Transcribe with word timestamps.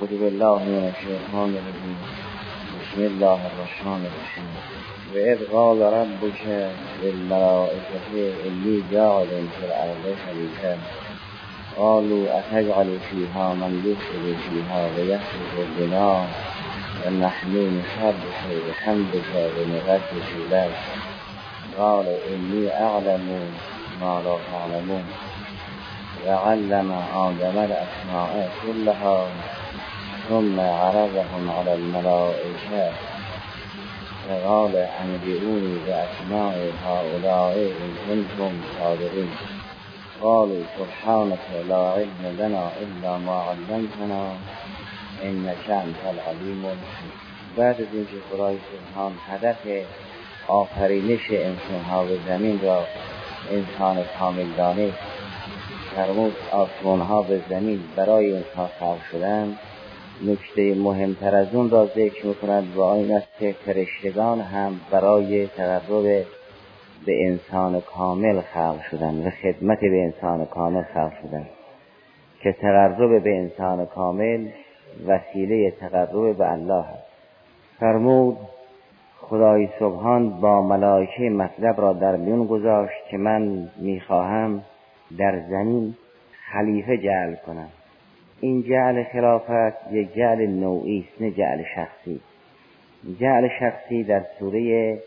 أعوذ 0.00 0.20
بالله 0.20 0.58
من 0.58 0.92
الشيطان 0.96 1.50
الرجيم. 1.60 1.98
بسم 2.80 3.00
الله 3.00 3.40
الرحمن 3.50 4.02
الرحيم. 4.10 4.52
وإذ 5.12 5.38
قال 5.52 5.78
ربك 6.00 6.70
للملائكة 7.02 8.08
إني 8.46 8.82
جاعل 8.92 9.28
في 9.28 9.62
الأرض 9.68 10.04
خليفة. 10.26 10.76
قالوا 11.76 12.24
أتجعل 12.38 12.98
فيها 13.10 13.54
من 13.54 13.72
يفسد 13.88 14.24
فيها 14.44 14.80
ويسفك 14.96 15.54
الدماء 15.58 16.28
ونحن 17.06 17.52
نسبح 17.76 18.38
بحمدك 18.68 19.32
ونقدس 19.56 20.30
لك 20.50 20.74
قال 21.78 22.06
إني 22.32 22.64
أعلم 22.84 23.26
ما 24.00 24.22
لا 24.24 24.36
تعلمون. 24.52 25.04
وعلم 26.26 26.88
آدم 27.14 27.56
الأسماء 27.68 28.50
كلها. 28.62 29.28
ثم 30.30 30.60
عرضهم 30.60 31.50
على 31.50 31.74
الملائكة 31.74 32.92
فقال 34.28 34.76
أنبئوني 34.76 35.74
بأسماء 35.86 36.72
هؤلاء 36.86 37.54
إن 37.82 37.92
كنتم 38.06 38.52
صادقين. 38.78 39.30
قالوا 40.22 40.62
سبحانك 40.78 41.46
لا 41.68 41.82
علم 41.96 42.22
لنا 42.38 42.70
إلا 42.82 43.18
ما 43.18 43.36
علمتنا 43.48 44.32
إنك 45.22 45.70
أنت 45.70 46.02
العليم 46.14 46.62
الحكيم. 46.64 47.12
بعد 47.56 47.80
از 47.80 47.86
اینکه 47.92 48.16
خدای 48.30 48.56
سبحان 48.72 49.12
هدف 49.28 49.56
آفرینش 50.48 51.30
انسان 51.30 51.84
ها 51.90 52.04
به 52.04 52.18
زمین 52.26 52.60
را 52.62 52.84
انسان 53.50 54.04
کامل 54.18 54.46
دانست 54.56 54.98
فرمود 55.96 56.36
آسمان 56.52 57.00
ها 57.00 57.22
به 57.22 57.40
زمین 57.50 57.82
برای 57.96 58.32
انسان 58.32 58.68
خلق 58.80 58.98
شدن 59.12 59.56
نکته 60.22 60.74
مهمتر 60.74 61.34
از 61.34 61.54
اون 61.54 61.70
را 61.70 61.86
ذکر 61.86 62.26
می‌کند 62.26 62.76
و 62.76 62.80
این 62.80 63.12
است 63.12 63.38
که 63.38 63.54
فرشتگان 63.66 64.40
هم 64.40 64.80
برای 64.90 65.46
تقرب 65.46 66.24
به 67.06 67.26
انسان 67.26 67.80
کامل 67.80 68.40
خلق 68.40 68.82
شدن 68.90 69.26
و 69.26 69.30
خدمت 69.30 69.80
به 69.80 70.04
انسان 70.04 70.46
کامل 70.46 70.82
خلق 70.82 71.12
شدن. 71.22 71.46
که 72.42 72.52
تقرب 72.52 73.22
به 73.24 73.36
انسان 73.38 73.86
کامل 73.86 74.48
وسیله 75.06 75.70
تقرب 75.70 76.36
به 76.36 76.52
الله 76.52 76.84
است. 76.84 77.06
فرمود 77.80 78.36
خدای 79.20 79.68
سبحان 79.78 80.40
با 80.40 80.62
ملائکه 80.62 81.22
مطلب 81.22 81.80
را 81.80 81.92
در 81.92 82.16
میون 82.16 82.46
گذاشت 82.46 83.08
که 83.10 83.16
من 83.16 83.68
می‌خواهم 83.76 84.62
در 85.18 85.40
زمین 85.50 85.94
خلیفه 86.52 86.98
جعل 86.98 87.34
کنم. 87.46 87.68
این 88.40 88.62
جعل 88.62 89.02
خلافت 89.02 89.92
یک 89.92 90.14
جعل 90.14 90.46
نوعی 90.46 91.06
است 91.08 91.22
نه 91.22 91.30
جعل 91.30 91.62
شخصی. 91.74 92.20
جعل 93.20 93.48
شخصی 93.60 94.04
در 94.04 94.24
سوره 94.38 94.98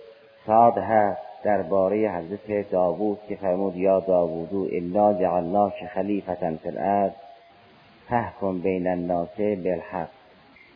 صاد 0.46 0.78
هست 0.78 1.22
درباره 1.44 2.12
حضرت 2.12 2.72
داوود 2.72 3.18
که 3.30 3.36
فرمود 3.36 3.76
یا 3.76 4.00
داوودو 4.00 4.68
الا 4.72 5.14
جعلناک 5.14 5.74
خلیفتا 5.94 6.56
فی 6.56 6.70
الارض 6.70 7.12
فحکم 8.10 8.60
بین 8.60 8.88
الناس 8.88 9.38
بالحق. 9.38 10.10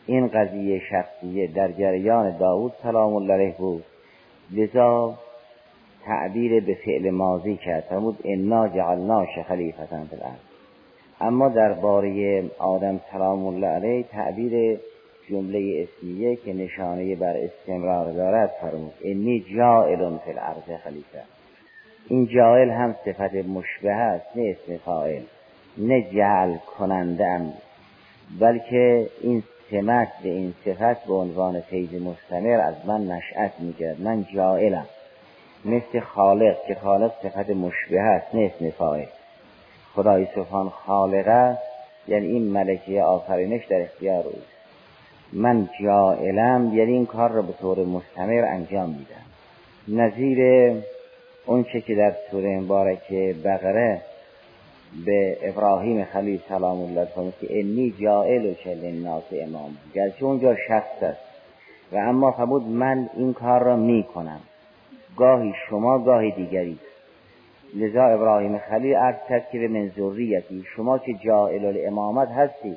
این 0.06 0.28
قضیه 0.28 0.80
شخصیه 0.90 1.46
در 1.46 1.72
جریان 1.72 2.36
داوود 2.38 2.72
سلام 2.82 3.14
الله 3.14 3.34
علیه 3.34 3.54
بود. 3.58 3.84
لذا 4.50 5.14
تعبیر 6.04 6.64
به 6.64 6.74
فعل 6.74 7.10
ماضی 7.10 7.56
کرد. 7.56 7.84
فرمود 7.84 8.18
انا 8.24 8.68
جعلناک 8.68 9.42
خلیفتا 9.48 10.04
فی 10.10 10.16
الارض. 10.16 10.47
اما 11.20 11.48
درباره 11.48 12.44
آدم 12.58 13.00
سلام 13.12 13.46
الله 13.46 13.66
علیه 13.66 14.02
تعبیر 14.02 14.78
جمله 15.30 15.88
اسمیه 15.88 16.36
که 16.36 16.52
نشانه 16.52 17.16
بر 17.16 17.36
استمرار 17.36 18.12
دارد 18.12 18.50
فرمود 18.60 18.92
انی 19.04 19.44
جائل 19.56 20.18
فی 20.18 20.30
الارض 20.30 20.80
خلیفه. 20.84 21.22
این 22.08 22.26
جائل 22.26 22.70
هم 22.70 22.94
صفت 23.04 23.34
مشبه 23.34 23.92
است 23.92 24.36
نه 24.36 24.56
اسم 24.56 24.76
فاعل 24.76 25.22
نه 25.78 26.02
جعل 26.02 26.56
کننده 26.56 27.40
بلکه 28.40 29.06
این 29.20 29.42
سمت 29.70 30.08
به 30.22 30.28
این 30.28 30.54
صفت 30.64 31.06
به 31.06 31.14
عنوان 31.14 31.60
فیض 31.60 32.02
مستمر 32.02 32.60
از 32.60 32.74
من 32.86 33.06
نشأت 33.06 33.60
میگرد 33.60 34.00
من 34.00 34.26
جائلم 34.34 34.86
مثل 35.64 36.00
خالق 36.00 36.56
که 36.68 36.74
خالق 36.74 37.12
صفت 37.22 37.50
مشبه 37.50 38.00
است 38.00 38.34
نه 38.34 38.52
اسم 38.54 38.70
فاعل. 38.70 39.06
خدای 39.98 40.26
سبحان 40.34 40.68
خالقه 40.68 41.58
یعنی 42.08 42.26
این 42.26 42.42
ملکه 42.52 43.02
آفرینش 43.02 43.66
در 43.66 43.80
اختیار 43.80 44.24
اوست 44.24 44.58
من 45.32 45.68
جائلم 45.82 46.70
یعنی 46.74 46.92
این 46.92 47.06
کار 47.06 47.30
را 47.30 47.42
به 47.42 47.52
طور 47.52 47.84
مستمر 47.84 48.44
انجام 48.44 48.88
میدم. 48.90 49.26
نظیر 50.02 50.72
اون 51.46 51.64
چه 51.64 51.80
که 51.80 51.94
در 51.94 52.14
سوره 52.30 52.60
مبارکه 52.60 53.34
بقره 53.44 54.00
به 55.06 55.36
ابراهیم 55.42 56.04
خلیل 56.04 56.40
سلام 56.48 56.80
الله 56.80 57.04
فرمود 57.04 57.34
که 57.40 57.46
انی 57.50 57.94
جائل 58.00 58.46
و 58.46 58.54
للناس 58.66 59.24
امام. 59.32 59.76
گرچه 59.94 60.24
اونجا 60.24 60.56
شخص 60.68 61.02
است. 61.02 61.20
و 61.92 61.96
اما 61.96 62.30
فرمود 62.30 62.62
من 62.62 63.10
این 63.16 63.32
کار 63.32 63.62
را 63.62 63.76
می 63.76 64.06
کنم 64.14 64.40
گاهی 65.16 65.54
شما 65.68 65.98
گاهی 65.98 66.30
دیگری. 66.30 66.78
لذا 67.74 68.04
ابراهیم 68.04 68.58
خلیل 68.58 68.94
عرض 68.94 69.16
کرد 69.28 69.50
که 69.50 69.58
به 69.58 69.68
من 69.68 69.88
ذریتی 69.88 70.64
شما 70.76 70.98
که 70.98 71.14
جائل 71.14 71.64
الامامت 71.64 72.28
هستی 72.28 72.76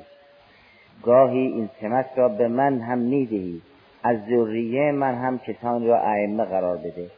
گاهی 1.02 1.46
این 1.46 1.68
سمت 1.80 2.06
را 2.16 2.28
به 2.28 2.48
من 2.48 2.80
هم 2.80 2.98
می‌دهی 2.98 3.62
از 4.02 4.16
ذریه 4.30 4.92
من 4.92 5.14
هم 5.14 5.38
کسان 5.38 5.86
را 5.86 5.98
ائمه 5.98 6.44
قرار 6.44 6.76
بده. 6.76 7.10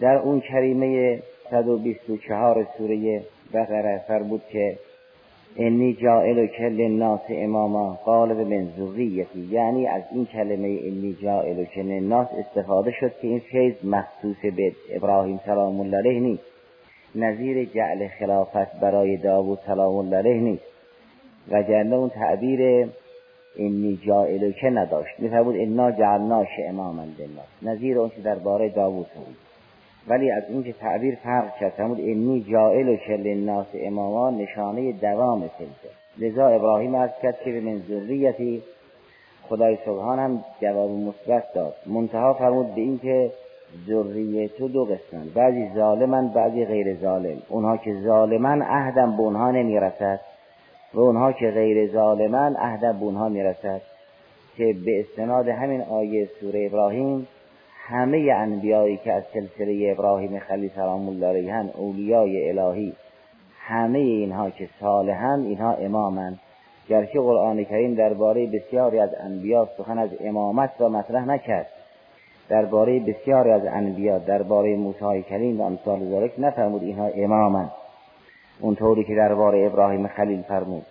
در 0.00 0.16
اون 0.16 0.40
کریمه 0.40 1.18
124 1.50 2.66
سوره 2.78 3.22
بقره 3.54 4.04
فر 4.08 4.22
بود 4.22 4.42
که 4.52 4.78
انی 5.56 5.94
جائل 5.94 6.38
و 6.38 6.46
کل 6.46 6.88
ناس 6.88 7.20
اماما 7.28 7.98
قال 8.04 8.34
به 8.34 8.44
من 8.44 8.68
ذریتی. 8.78 9.48
یعنی 9.50 9.86
از 9.86 10.02
این 10.12 10.26
کلمه 10.26 10.78
انی 10.82 11.16
جائل 11.22 11.58
و 11.58 11.64
کل 11.64 12.00
ناس 12.00 12.28
استفاده 12.38 12.90
شد 12.90 13.12
که 13.22 13.28
این 13.28 13.38
فیض 13.38 13.74
مخصوص 13.84 14.36
به 14.56 14.72
ابراهیم 14.90 15.40
سلام 15.46 15.80
الله 15.80 15.96
علیه 15.96 16.20
نیست. 16.20 16.49
نظیر 17.14 17.64
جعل 17.64 18.08
خلافت 18.08 18.80
برای 18.80 19.16
داوود 19.16 19.58
سلام 19.66 19.96
الله 19.96 20.16
علیه 20.16 20.40
نیست. 20.40 20.62
و 21.50 21.62
جنه 21.62 21.96
اون 21.96 22.08
تعبیر 22.08 22.88
اینی 23.56 24.00
جائل 24.06 24.52
که 24.52 24.70
نداشت. 24.70 25.14
میفرمود 25.18 25.56
انا 25.58 25.92
جعلناش 25.92 26.48
اماما 26.68 27.04
للناس. 27.18 27.46
نظیر 27.62 27.98
اون 27.98 28.08
که 28.08 28.22
درباره 28.22 28.68
داوود 28.68 29.06
بود. 29.14 29.36
ولی 30.08 30.30
از 30.30 30.42
اینکه 30.48 30.72
تعبیر 30.72 31.14
فرق 31.14 31.56
کرد 31.56 31.72
فرمود 31.72 31.98
اینی 31.98 32.46
جائل 32.52 32.96
که 32.96 33.12
للناس 33.12 33.66
اماما 33.74 34.30
نشانه 34.30 34.92
دوام 34.92 35.50
سلسه 35.58 35.94
لذا 36.18 36.48
ابراهیم 36.48 36.94
از 36.94 37.10
کرد 37.22 37.38
که 37.44 37.52
به 37.52 37.60
من 37.60 37.82
خدای 39.48 39.78
سبحان 39.84 40.18
هم 40.18 40.44
جواب 40.62 40.90
مثبت 40.90 41.52
داد. 41.54 41.74
منتها 41.86 42.34
فرمود 42.34 42.74
به 42.74 42.80
اینکه 42.80 43.30
ذریه 43.88 44.48
تو 44.48 44.68
دو 44.68 44.84
قسمن 44.84 45.28
بعضی 45.34 45.70
ظالمن 45.74 46.28
بعضی 46.28 46.64
غیر 46.64 46.96
ظالم. 46.96 47.42
اونها 47.48 47.76
که 47.76 47.94
ظالمن 48.04 48.62
عهدم 48.62 49.16
به 49.16 49.22
اونها 49.22 49.50
نمی‌رسد. 49.50 50.20
و 50.94 51.00
اونها 51.00 51.32
که 51.32 51.50
غیر 51.50 51.92
ظالمن 51.92 52.56
عهدم 52.56 52.98
به 52.98 53.04
اونها 53.04 53.28
می‌رسد. 53.28 53.80
که 54.56 54.74
به 54.84 55.00
استناد 55.00 55.48
همین 55.48 55.82
آیه 55.82 56.28
سوره 56.40 56.66
ابراهیم 56.66 57.28
همه 57.86 58.32
انبیایی 58.36 58.96
که 58.96 59.12
از 59.12 59.22
سلسله 59.34 59.94
ابراهیم 59.98 60.38
خلیل 60.38 60.70
سلام 60.74 61.08
الله 61.08 61.26
علیه 61.26 61.70
اولیای 61.76 62.50
الهی 62.50 62.92
همه 63.58 63.98
اینها 63.98 64.50
که 64.50 64.68
صالحن 64.80 65.40
اینها 65.40 65.72
امامن. 65.72 66.38
گرچه 66.88 67.20
قرآن 67.20 67.64
کریم 67.64 67.94
درباره 67.94 68.46
بسیاری 68.46 68.98
از 68.98 69.10
انبیا 69.20 69.68
سخن 69.78 69.98
از 69.98 70.10
امامت 70.20 70.70
را 70.78 70.88
مطرح 70.88 71.24
نکرد. 71.24 71.66
درباره 72.50 73.00
بسیاری 73.00 73.50
از 73.50 73.62
انبیا 73.66 74.18
درباره 74.18 74.76
موسی 74.76 75.22
کریم 75.22 75.60
و 75.60 75.64
امثال 75.64 75.98
ذلک 76.10 76.32
نفرمود 76.38 76.82
اینها 76.82 77.06
امامن. 77.06 77.70
اونطوری 78.60 79.04
که 79.04 79.14
درباره 79.14 79.66
ابراهیم 79.66 80.06
خلیل 80.06 80.42
فرمود. 80.42 80.82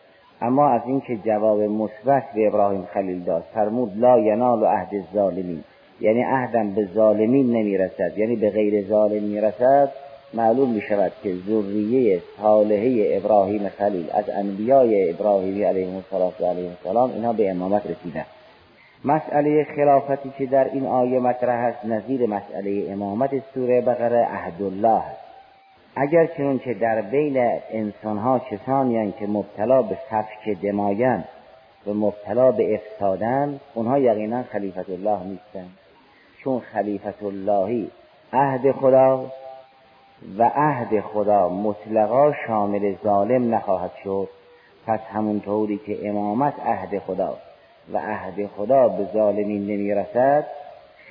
اما 0.41 0.69
از 0.69 0.81
اینکه 0.85 1.17
جواب 1.25 1.61
مثبت 1.61 2.23
به 2.35 2.47
ابراهیم 2.47 2.87
خلیل 2.93 3.23
داد 3.23 3.43
فرمود 3.53 3.91
لا 3.95 4.19
ینال 4.19 4.65
عهد 4.65 4.95
الظالمین. 4.95 5.63
یعنی 6.01 6.23
عهدم 6.23 6.69
به 6.69 6.87
ظالمین 6.93 7.45
نمی‌رسد. 7.45 8.17
یعنی 8.17 8.35
به 8.35 8.49
غیر 8.49 8.87
ظالم 8.87 9.23
می‌رسد 9.23 9.91
معلوم 10.33 10.69
می 10.69 10.81
شود 10.81 11.11
که 11.23 11.33
ذریه 11.47 12.21
صالحه 12.41 13.17
ابراهیم 13.17 13.69
خلیل 13.69 14.05
از 14.13 14.29
انبیای 14.29 15.09
ابراهیمی 15.09 15.63
علیه 15.63 15.87
السلام 15.95 16.31
و 16.41 16.45
علیه 16.45 16.69
السلام 16.69 17.11
اینا 17.11 17.33
به 17.33 17.51
امامت 17.51 17.81
رسیدن. 17.85 18.25
مسئله 19.05 19.63
خلافتی 19.63 20.33
که 20.37 20.45
در 20.45 20.63
این 20.63 20.85
آیه 20.85 21.19
مطرح 21.19 21.65
است 21.65 21.85
نظیر 21.85 22.25
مسئله 22.29 22.91
امامت 22.91 23.31
سوره 23.53 23.81
بقره 23.81 24.25
عهد 24.25 24.61
الله 24.61 24.89
است. 24.89 25.19
اگر 25.95 26.25
چنون 26.25 26.59
که 26.59 26.73
در 26.73 27.01
بین 27.01 27.59
انسانها 27.71 28.39
کسانی 28.39 29.11
که 29.11 29.27
مبتلا 29.27 29.81
به 29.81 29.97
سفک 30.09 30.49
دمایند 30.61 31.27
و 31.87 31.93
مبتلا 31.93 32.51
به 32.51 32.73
افسادن 32.73 33.59
اونها 33.73 33.99
یقینا 33.99 34.43
خلیفت 34.43 34.89
الله 34.89 35.23
نیستن 35.23 35.67
چون 36.43 36.59
خلیفت 36.59 37.23
اللهی 37.23 37.91
عهد 38.33 38.71
خدا 38.71 39.25
و 40.37 40.51
عهد 40.55 40.99
خدا 40.99 41.49
مطلقا 41.49 42.33
شامل 42.47 42.95
ظالم 43.03 43.55
نخواهد 43.55 43.91
شد 44.03 44.29
پس 44.87 44.99
همونطوری 45.13 45.77
که 45.85 46.09
امامت 46.09 46.53
عهد 46.65 46.99
خدا 46.99 47.37
و 47.93 47.97
عهد 47.97 48.47
خدا 48.57 48.87
به 48.87 49.05
ظالمین 49.13 49.61
نمی‌رسد. 49.61 50.45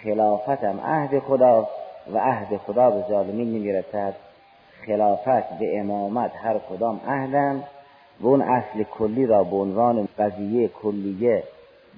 خلافتم 0.05 0.81
عهد 0.85 1.19
خدا 1.19 1.69
و 2.13 2.19
عهد 2.19 2.57
خدا 2.57 2.91
به 2.91 3.05
ظالمین 3.09 3.49
نمی‌رسد. 3.49 4.15
خلافت 4.87 5.59
به 5.59 5.81
امامت 5.81 6.31
هر 6.37 6.59
کدام 6.59 7.01
عهدم. 7.09 7.65
و 8.21 8.27
اون 8.27 8.43
اصل 8.43 8.83
کلی 8.83 9.27
را 9.27 9.45
به 9.45 9.57
عنوان 9.57 10.09
قضیه 10.19 10.69
کلیه 10.69 11.43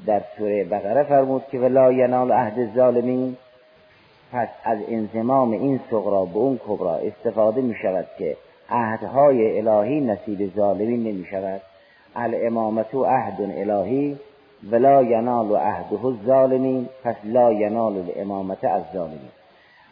در 0.06 0.22
سوره 0.38 0.64
بقره 0.64 1.02
فرمود 1.02 1.42
که 1.52 1.58
ولا 1.58 1.92
ینال 1.92 2.32
عهد 2.32 2.74
ظالمین 2.74 3.36
پس 4.32 4.48
از 4.64 4.78
انزمام 4.88 5.50
این 5.50 5.80
سغرا 5.90 6.24
به 6.24 6.36
اون 6.36 6.60
کبرا 6.68 6.94
استفاده 6.94 7.60
می 7.60 7.74
شود 7.74 8.06
که 8.18 8.36
عهدهای 8.70 9.58
الهی 9.58 10.00
نصیب 10.00 10.56
ظالمین 10.56 11.02
نمی 11.02 11.24
شود 11.24 11.60
الامامت 12.16 12.94
عهد 12.94 13.40
الهی 13.40 14.18
ولا 14.72 15.02
ینال 15.02 15.56
عهده 15.56 16.04
الظالمین 16.04 16.88
پس 17.04 17.16
لا 17.24 17.52
ینال 17.52 17.96
الامامت 17.96 18.64
از 18.64 18.82
ظالمین 18.92 19.30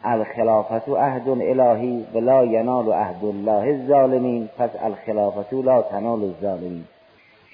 الخلافت 0.03 0.89
عهد 0.89 1.29
الهی 1.29 2.05
ولا 2.13 2.45
ینال 2.45 2.91
عهد 2.91 3.25
الله 3.25 3.67
الظالمین 3.67 4.49
پس 4.57 4.69
الخلافت 4.81 5.53
لا 5.53 5.81
تنال 5.81 6.23
الظالمین. 6.23 6.83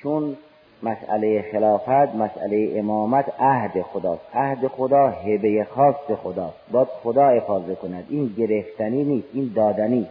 چون 0.01 0.38
مسئله 0.83 1.45
خلافت 1.51 2.15
مسئله 2.15 2.73
امامت 2.75 3.25
عهد 3.39 3.81
خداست. 3.81 4.21
عهد 4.33 4.67
خدا 4.67 5.07
هبه 5.07 5.67
خاص 5.69 5.95
خداست. 6.23 6.57
باید 6.71 6.88
خدا 7.03 7.27
افاظه 7.27 7.75
کند. 7.75 8.06
این 8.09 8.35
گرفتنی 8.38 9.03
نیست 9.03 9.27
این 9.33 9.51
دادنی. 9.56 10.07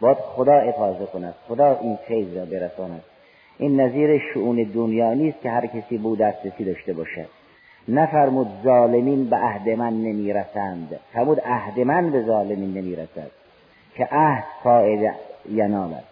باید 0.00 0.16
خدا 0.16 0.54
افاظه 0.54 1.06
کند. 1.06 1.34
خدا 1.48 1.78
این 1.80 1.96
فیض 1.96 2.36
را 2.36 2.44
برساند. 2.44 3.02
این 3.58 3.80
نظیر 3.80 4.18
شعون 4.18 4.62
دنیا 4.74 5.14
نیست 5.14 5.40
که 5.40 5.50
هر 5.50 5.66
کسی 5.66 5.98
بود 5.98 6.18
دسترسی 6.18 6.64
داشته 6.64 6.92
باشد. 6.92 7.28
نفرمود 7.88 8.48
ظالمین 8.64 9.30
به 9.30 9.36
عهد 9.36 9.68
من 9.68 9.92
نمی‌رسند. 9.92 11.00
فرمود 11.12 11.40
عهد 11.40 11.80
من 11.80 12.10
به 12.10 12.22
ظالمین 12.22 12.74
نمی‌رسد. 12.74 13.30
که 13.96 14.08
عهد 14.10 14.44
فاعل 14.62 15.10
ینالد 15.50 16.04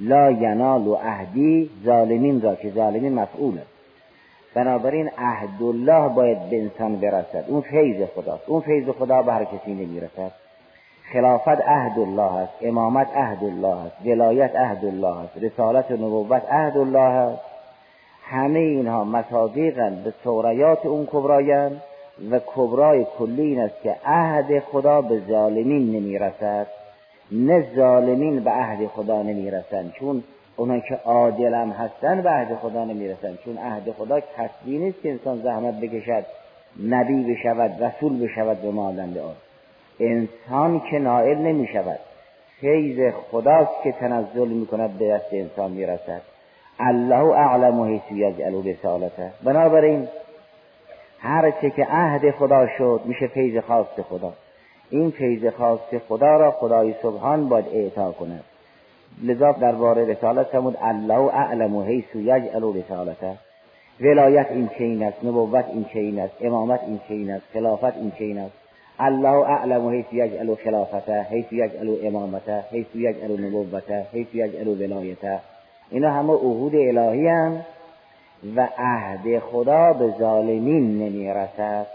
لا 0.00 0.30
ینال 0.30 0.86
و 0.86 0.94
عهدی 0.94 1.70
ظالمین 1.84 2.40
را 2.40 2.54
که 2.54 2.70
ظالمین 2.70 3.14
مفعول 3.14 3.58
است. 3.58 3.70
بنابراین 4.54 5.10
عهد 5.18 5.62
الله 5.62 6.08
باید 6.08 6.50
به 6.50 6.62
انسان 6.62 6.96
برسد. 6.96 7.44
اون 7.48 7.60
فیض 7.60 8.08
خداست. 8.14 8.42
اون 8.46 8.60
فیض 8.60 8.88
خدا 8.88 9.22
به 9.22 9.32
هر 9.32 9.44
کسی 9.44 9.74
نمی‌رسد. 9.74 10.32
خلافت 11.12 11.48
عهد 11.48 11.98
الله 11.98 12.34
است 12.34 12.52
امامت 12.62 13.16
عهد 13.16 13.44
الله 13.44 13.76
است 13.76 13.96
ولایت 14.06 14.56
عهد 14.56 14.84
الله 14.84 15.18
است 15.20 15.38
رسالت 15.42 15.90
و 15.90 15.94
نبوت 15.94 16.42
عهد 16.52 16.78
الله 16.78 16.98
است. 17.00 17.42
همه 18.22 18.58
اینها 18.58 19.04
مصادیقن 19.04 20.02
به 20.04 20.12
سوریات 20.24 20.86
اون 20.86 21.06
کبرایند 21.06 21.82
و 22.30 22.40
کبرای 22.46 23.06
کلی 23.18 23.42
این 23.42 23.60
است 23.60 23.82
که 23.82 23.96
عهد 24.04 24.58
خدا 24.58 25.00
به 25.00 25.20
ظالمین 25.28 25.92
نمی‌رسد 25.92 26.66
نه 27.32 27.66
ظالمین 27.76 28.40
به 28.40 28.50
عهد 28.50 28.86
خدا 28.86 29.22
نمی‌رسند 29.22 29.92
چون 29.92 30.24
اونایی 30.56 30.82
که 30.88 30.94
عادلم 31.04 31.70
هستن 31.70 32.22
به 32.22 32.30
عهد 32.30 32.56
خدا 32.56 32.84
نمی‌رسند. 32.84 33.38
چون 33.44 33.58
عهد 33.58 33.92
خدا 33.92 34.20
کسبی 34.20 34.78
نیست 34.78 35.02
که 35.02 35.10
انسان 35.10 35.38
زحمت 35.42 35.80
بکشد 35.80 36.24
نبی 36.88 37.34
بشود 37.34 37.82
رسول 37.82 38.26
بشود 38.26 38.62
به 38.62 38.70
مانند 38.70 39.18
آن. 39.18 39.34
انسان 40.00 40.80
که 40.90 40.98
نائل 40.98 41.38
نمی 41.38 41.66
شود. 41.66 41.98
فیض 42.60 43.12
خداست 43.30 43.82
که 43.84 43.92
تنزل 43.92 44.48
می 44.48 44.66
کند 44.66 44.98
به 44.98 45.08
دست 45.08 45.32
انسان 45.32 45.70
می 45.70 45.86
رسد. 45.86 46.22
الله 46.78 47.38
اعلم 47.38 47.80
و 47.80 47.84
حیث 47.84 48.02
یجعل 48.10 48.64
رسالته. 48.64 49.32
بنابراین 49.44 50.08
هر 51.18 51.50
چه 51.50 51.70
که 51.70 51.86
عهد 51.90 52.30
خدا 52.30 52.66
شد 52.78 53.00
میشه 53.04 53.26
فیض 53.26 53.64
خاص 53.64 54.00
خدا. 54.08 54.32
این 54.90 55.10
فیض 55.10 55.46
خاص 55.54 55.94
خدا 56.08 56.36
را 56.36 56.50
خدای 56.50 56.94
سبحان 57.02 57.48
باید 57.48 57.66
اعطا 57.72 58.12
کند. 58.12 58.44
لذا 59.22 59.52
درباره 59.52 60.04
رسالت 60.04 60.46
فرمود 60.46 60.76
الله 60.82 61.34
اعلم 61.34 61.76
و 61.76 61.82
حیث 61.82 62.14
یجعل 62.14 62.74
رسالته. 62.74 63.36
ولایت 64.00 64.46
این 64.50 64.70
چین 64.78 65.02
است؟ 65.02 65.24
نبوت 65.24 65.64
این 65.68 65.84
چین 65.84 66.20
است؟ 66.20 66.34
امامت 66.40 66.80
این 66.86 67.00
چین 67.08 67.30
است؟ 67.30 67.44
خلافت 67.52 67.96
این 67.96 68.12
چین 68.18 68.38
است؟ 68.38 68.59
الله 69.00 69.48
اعلم 69.48 69.88
حیث 69.88 70.06
یجعل 70.12 70.54
خلافته 70.54 71.22
حیث 71.22 71.52
یجعل 71.52 72.06
امامته 72.06 72.64
حیث 72.70 72.86
یجعل 72.94 73.40
نبوته 73.40 74.06
حیث 74.12 74.26
یجعل 74.34 74.68
ولایته. 74.68 75.40
اینا 75.90 76.10
همه 76.10 76.32
عهود 76.32 76.74
الهی 76.74 77.28
هم 77.28 77.60
و 78.56 78.68
عهد 78.78 79.38
خدا 79.38 79.92
به 79.92 80.14
ظالمین 80.18 80.98
نمی 80.98 81.30
رسد 81.30 81.86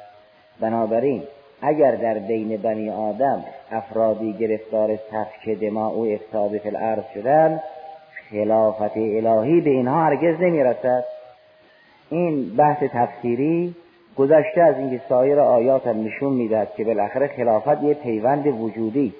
بنابراین 0.59 1.23
اگر 1.61 1.95
در 1.95 2.19
بین 2.19 2.57
بنی 2.57 2.89
آدم 2.89 3.45
افرادی 3.71 4.33
گرفتار 4.33 4.95
سفک 4.95 5.49
دماء 5.49 5.93
و 5.93 6.13
افساد 6.13 6.57
فی 6.57 6.69
الارض 6.69 7.03
شدن 7.13 7.59
خلافت 8.29 8.97
الهی 8.97 9.61
به 9.61 9.69
اینها 9.69 10.03
هرگز 10.03 10.41
نمی 10.41 10.63
رسد 10.63 11.03
این 12.09 12.55
بحث 12.55 12.83
تفسیری 12.83 13.75
گذشته 14.17 14.62
از 14.62 14.77
اینکه 14.77 15.01
سایر 15.09 15.39
آیات 15.39 15.88
هم 15.88 16.03
نشون 16.03 16.33
می‌دهد 16.33 16.75
که 16.77 16.83
بالاخره 16.83 17.27
خلافت 17.27 17.83
یه 17.83 17.94
پیوند 17.94 18.47
وجودی 18.47 19.13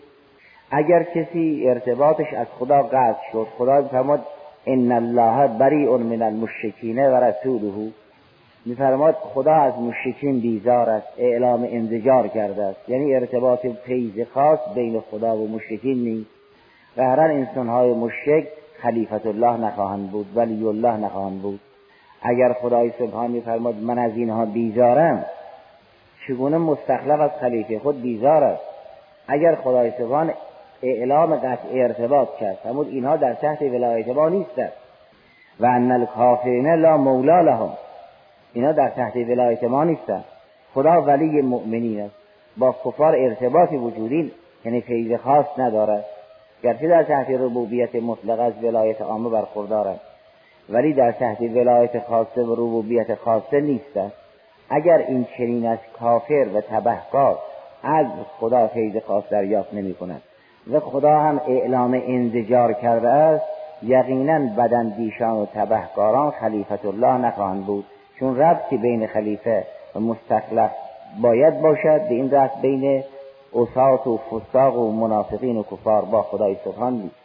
اگر 0.72 1.04
کسی 1.04 1.64
ارتباطش 1.68 2.34
از 2.34 2.48
خدا 2.60 2.84
قطع 2.84 3.32
شد 3.32 3.48
خدا 3.58 3.84
فرماد 3.84 4.26
ان 4.68 4.92
الله 4.92 5.48
بریء 5.48 5.98
من 5.98 6.22
المشرکین 6.22 7.08
و 7.08 7.16
رسوله. 7.16 7.92
میفرماد 8.66 9.14
خدا 9.14 9.54
از 9.54 9.74
مشرکین 9.80 10.40
بیزار 10.40 10.90
است 10.90 11.08
اعلام 11.18 11.68
انزجار 11.72 12.28
کرده 12.28 12.64
است. 12.64 12.90
یعنی 12.90 13.16
ارتباط 13.16 13.66
پیز 13.86 14.28
خاص 14.34 14.60
بین 14.76 15.02
خدا 15.12 15.38
و 15.38 15.48
مشرکین 15.48 15.98
نیست. 15.98 16.30
قهرا 16.96 17.24
انسان 17.24 17.68
های 17.68 17.94
مشرک 17.94 18.48
خلیفت 18.78 19.26
الله 19.26 19.58
نخواهند 19.58 20.12
بود 20.12 20.26
ولی 20.36 20.66
الله 20.66 20.98
نخواهند 20.98 21.42
بود. 21.42 21.60
اگر 22.28 22.54
خدای 22.54 22.92
سبحان 23.00 23.32
میفرماد 23.32 23.76
من 23.76 23.98
از 23.98 24.12
اینها 24.16 24.46
بیزارم 24.46 25.26
چگونه 26.28 26.58
مستخلف 26.58 27.20
از 27.20 27.32
خلیفه 27.42 27.80
خود 27.80 28.02
بیزار 28.02 28.44
است؟ 28.44 28.64
اگر 29.28 29.56
خدای 29.56 29.92
سبحان 29.92 30.34
اعلام 30.84 31.36
قطع 31.36 31.68
ارتباط 31.72 32.28
کرد 32.40 32.58
فرمود 32.64 32.88
اینها 32.88 33.18
در 33.18 33.34
تحت 33.34 33.62
ولایت 33.62 34.08
ما 34.08 34.30
نیستند. 34.30 34.72
و 35.60 35.66
ان 35.66 35.92
الکافرین 35.92 36.74
لا 36.74 36.98
مولا 36.98 37.42
لهم. 37.42 37.74
اینا 38.54 38.72
در 38.72 38.90
تحت 38.90 39.16
ولایت 39.16 39.64
ما 39.64 39.84
نیستند. 39.84 40.26
خدا 40.74 41.02
ولی 41.02 41.42
مؤمنین 41.42 42.02
است. 42.02 42.16
با 42.58 42.76
کفار 42.86 43.16
ارتباطی 43.16 43.78
وجودی 43.78 44.32
یعنی 44.66 44.82
فیض 44.82 45.20
خاص 45.20 45.46
ندارد. 45.58 46.06
گرچه 46.64 46.88
در 46.88 47.04
تحت 47.04 47.30
ربوبیت 47.30 47.96
مطلق 47.96 48.40
از 48.40 48.64
ولایت 48.64 49.02
عامه 49.02 49.30
برخوردارند. 49.30 50.00
ولی 50.70 50.94
در 50.94 51.12
تحت 51.12 51.42
ولایت 51.42 52.00
خاصه 52.00 52.44
و 52.44 52.54
ربوبیت 52.54 53.16
خاصه 53.16 53.62
نیستند 53.62 54.14
اگر 54.70 54.98
این 54.98 55.28
چنین 55.38 55.68
از 55.68 55.78
کافر 56.00 56.48
و 56.54 56.62
تبهکار 56.62 57.40
از 57.84 58.06
خدا 58.40 58.68
فیض 58.68 58.98
خاص 59.08 59.24
دریافت 59.30 59.74
نمی 59.74 59.94
کند. 59.94 60.22
و 60.72 60.80
خدا 60.80 61.20
هم 61.20 61.42
اعلام 61.48 62.02
انزجار 62.08 62.74
کرده 62.74 63.10
است 63.10 63.46
یقینا 63.84 64.40
بدندیشان 64.58 65.32
و 65.32 65.46
تبهکاران 65.46 66.32
خلیفت 66.32 66.86
الله 66.86 67.18
نخواهند 67.18 67.66
بود. 67.66 67.86
چون 68.20 68.38
ربطی 68.38 68.78
بین 68.78 69.08
خلیفه 69.08 69.68
و 69.96 70.00
مستخلف 70.00 70.72
باید 71.22 71.62
باشد 71.62 72.08
به 72.08 72.16
این 72.16 72.32
ربط 72.32 72.62
بین 72.62 73.04
اصاط 73.56 74.08
و 74.08 74.18
فساق 74.18 74.78
و 74.78 74.92
منافقین 74.92 75.58
و 75.58 75.64
کفار 75.64 76.06
با 76.06 76.22
خدای 76.22 76.58
سبحان 76.66 76.94
نیست. 76.94 77.16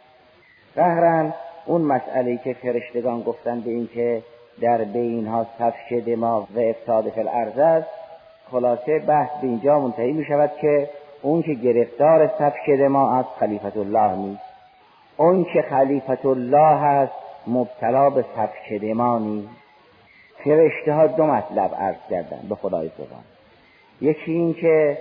قهرن 0.75 1.33
اون 1.65 1.81
مسئله 1.81 2.37
که 2.37 2.53
فرشتگان 2.53 3.21
گفتن 3.21 3.61
به 3.61 3.69
این 3.69 3.89
که 3.93 4.23
در 4.61 4.83
بینها 4.83 5.45
سفش 5.59 5.93
دماغ 6.05 6.47
و 6.55 6.59
افساد 6.59 7.09
فی 7.09 7.19
الارض 7.19 7.57
است 7.57 7.87
خلاصه 8.51 8.99
بحث 8.99 9.29
به 9.41 9.47
اینجا 9.47 9.79
منتهی 9.79 10.11
می 10.11 10.25
شود 10.25 10.51
که 10.61 10.89
اون 11.21 11.41
که 11.41 11.53
گرفتار 11.53 12.27
سفش 12.27 12.69
دماغ 12.69 13.09
است 13.09 13.29
خلیفت 13.39 13.77
الله 13.77 14.15
نیست. 14.15 14.41
اون 15.17 15.43
که 15.43 15.61
خلیفت 15.61 16.25
الله 16.25 16.83
است 16.83 17.13
مبتلا 17.47 18.09
به 18.09 18.25
سفش 18.35 18.81
دماغ 18.81 19.21
نیست. 19.21 19.61
فرشته 20.43 20.93
ها 20.93 21.07
دو 21.07 21.25
مطلب 21.25 21.75
عرض 21.75 21.95
کردن 22.09 22.39
به 22.49 22.55
خدای 22.55 22.89
سبحان 22.97 23.23
یکی 24.01 24.31
این 24.31 24.53
که 24.53 24.97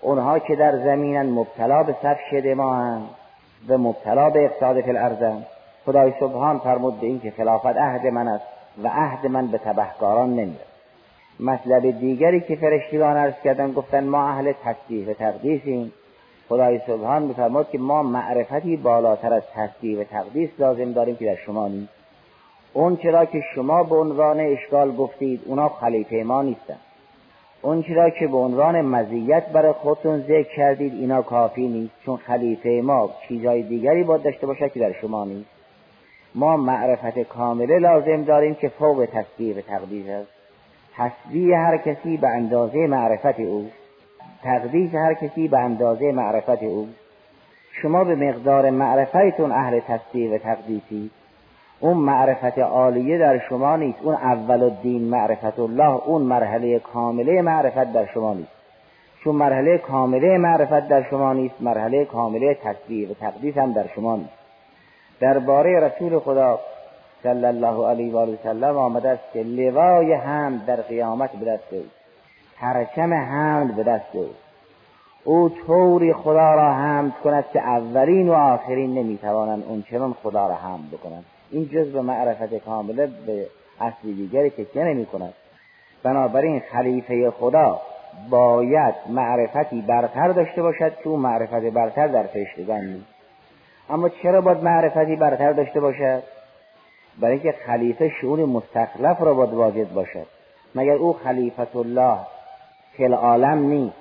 اونها 0.00 0.38
که 0.38 0.56
در 0.56 0.76
زمینن 0.76 1.26
مبتلا 1.26 1.82
به 1.82 1.96
سفش 2.02 2.34
دماغ 2.44 3.02
و 3.68 3.78
مبتلا 3.78 4.30
به 4.30 4.44
افساد 4.44 4.80
فی 4.80 4.90
الارض 4.90 5.22
خدای 5.86 6.12
سبحان 6.20 6.58
فرمود 6.58 7.00
به 7.00 7.06
این 7.06 7.20
که 7.20 7.30
خلافت 7.30 7.76
عهد 7.76 8.06
من 8.06 8.28
است 8.28 8.44
و 8.82 8.88
عهد 8.88 9.26
من 9.26 9.46
به 9.46 9.58
تبهکاران 9.58 10.30
نمیره 10.30 10.72
مطلب 11.40 11.90
دیگری 11.90 12.40
که 12.40 12.56
فرشتگان 12.56 13.16
عرض 13.16 13.34
کردن 13.44 13.72
گفتن 13.72 14.04
ما 14.04 14.28
اهل 14.28 14.52
تصدیق 14.64 15.08
و 15.08 15.12
تقدیسیم. 15.12 15.92
خدای 16.48 16.80
سبحان 16.86 17.22
میفرماد 17.22 17.70
که 17.70 17.78
ما 17.78 18.02
معرفتی 18.02 18.76
بالاتر 18.76 19.34
از 19.34 19.42
تصدیق 19.54 20.00
و 20.00 20.04
تقدیس 20.04 20.50
لازم 20.58 20.92
داریم 20.92 21.16
که 21.16 21.24
در 21.24 21.36
شما 21.36 21.68
نیست. 21.68 21.92
اون 22.72 22.96
چرا 22.96 23.24
که 23.24 23.42
شما 23.54 23.82
به 23.82 23.96
عنوان 23.96 24.40
اشکال 24.40 24.96
گفتید 24.96 25.40
اونا 25.46 25.68
خلیفه 25.68 26.16
ما 26.16 26.42
نیستن. 26.42 26.76
اون 27.62 27.82
چرا 27.82 28.10
که 28.10 28.26
به 28.26 28.36
عنوان 28.36 28.80
مزیت 28.80 29.46
برای 29.46 29.72
خودتون 29.72 30.20
ذکر 30.20 30.56
کردید 30.56 30.92
اینا 30.92 31.22
کافی 31.22 31.68
نیست 31.68 31.94
چون 32.04 32.16
خلیفه 32.16 32.80
ما 32.84 33.10
چیزهای 33.28 33.62
دیگری 33.62 34.04
باید 34.04 34.22
داشته 34.22 34.46
باشد 34.46 34.72
که 34.72 34.80
در 34.80 34.92
شما 34.92 35.24
نیست. 35.24 35.61
ما 36.34 36.56
معرفت 36.56 37.18
کامله 37.18 37.78
لازم 37.78 38.22
داریم 38.22 38.54
که 38.54 38.68
فوق 38.68 39.08
تصدیق 39.12 39.58
و 39.58 39.60
تقدیس 39.60 40.06
است. 40.08 40.30
هر 41.36 41.76
کسی 41.76 42.16
به 42.16 42.28
اندازه 42.28 42.86
معرفت 42.86 43.40
او. 43.40 43.70
تقدیس 44.42 44.94
هر 44.94 45.14
کسی 45.14 45.48
به 45.48 45.58
اندازه 45.58 46.12
معرفت 46.12 46.62
او. 46.62 46.88
شما 47.82 48.04
به 48.04 48.14
مقدار 48.14 48.70
معرفتتون 48.70 49.52
اهل 49.52 49.80
تصدیق 49.80 50.32
و 50.32 50.38
تقدیسی. 50.38 51.10
اون 51.80 51.96
معرفت 51.96 52.58
عالیه 52.58 53.18
در 53.18 53.38
شما 53.38 53.76
نیست. 53.76 53.98
اون 54.02 54.14
اول 54.14 54.62
الدین 54.62 55.02
معرفت 55.02 55.58
الله 55.58 56.06
اون 56.06 56.22
مرحله 56.22 56.78
کامله 56.78 57.42
معرفت 57.42 57.92
در 57.92 58.06
شما 58.06 58.34
نیست. 58.34 58.52
چون 59.24 59.34
مرحله 59.34 59.78
کامله 59.78 60.38
معرفت 60.38 60.88
در 60.88 61.02
شما 61.02 61.32
نیست 61.32 61.54
مرحله 61.60 62.04
کامله 62.04 62.54
تصدیق 62.54 63.10
و 63.10 63.14
تقدیس 63.14 63.58
هم 63.58 63.72
در 63.72 63.86
شما 63.94 64.16
نیست. 64.16 64.41
درباره 65.22 65.80
رسول 65.80 66.18
خدا 66.18 66.60
صلی 67.22 67.44
الله 67.44 67.86
علیه 67.88 68.12
و 68.12 68.16
آله 68.16 68.32
وسلم 68.32 68.76
آمده 68.76 69.08
است 69.08 69.22
که 69.32 69.42
لوای 69.42 70.12
حمد 70.12 70.66
در 70.66 70.76
قیامت 70.76 71.32
به 71.32 71.44
دست 71.44 71.72
او 71.72 71.84
پرچم 72.60 73.14
حمد 73.14 73.76
به 73.76 73.82
دست 73.82 74.04
او. 74.12 74.26
او 75.24 75.48
طوری 75.48 76.12
خدا 76.12 76.54
را 76.54 76.72
حمد 76.74 77.12
کند 77.24 77.44
که 77.52 77.60
اولین 77.60 78.28
و 78.28 78.32
آخرین 78.32 78.94
نمی‌توانند 78.94 79.64
اون 79.68 79.84
چنان 79.90 80.14
خدا 80.22 80.46
را 80.46 80.54
حمد 80.54 80.90
بکنند. 80.90 81.24
این 81.50 81.68
جز 81.68 81.92
به 81.92 82.00
معرفت 82.00 82.54
کامله 82.54 83.06
به 83.26 83.46
اصل 83.80 84.02
دیگری 84.02 84.50
تکیه 84.50 84.84
نمی 84.84 85.06
کند 85.06 85.34
بنابراین 86.02 86.60
خلیفه 86.72 87.30
خدا 87.30 87.80
باید 88.30 88.94
معرفتی 89.08 89.80
برتر 89.88 90.28
داشته 90.28 90.62
باشد 90.62 90.92
که 90.96 91.08
اون 91.08 91.20
معرفت 91.20 91.74
برتر 91.74 92.06
در 92.06 92.22
فرشتگان 92.22 92.80
نیست. 92.80 93.11
اما 93.92 94.08
چرا 94.08 94.40
باید 94.40 94.64
معرفتی 94.64 95.16
برتر 95.16 95.52
داشته 95.52 95.80
باشد؟ 95.80 96.22
برای 97.20 97.32
اینکه 97.32 97.52
خلیفه 97.66 98.08
شعور 98.20 98.44
مستخلف 98.44 99.20
را 99.20 99.34
باید 99.34 99.52
واجد 99.52 99.92
باشد. 99.92 100.26
مگر 100.74 100.92
او 100.92 101.12
خلیفت 101.12 101.76
الله 101.76 102.18
کل 102.98 103.14
عالم 103.14 103.58
نیست؟ 103.58 103.96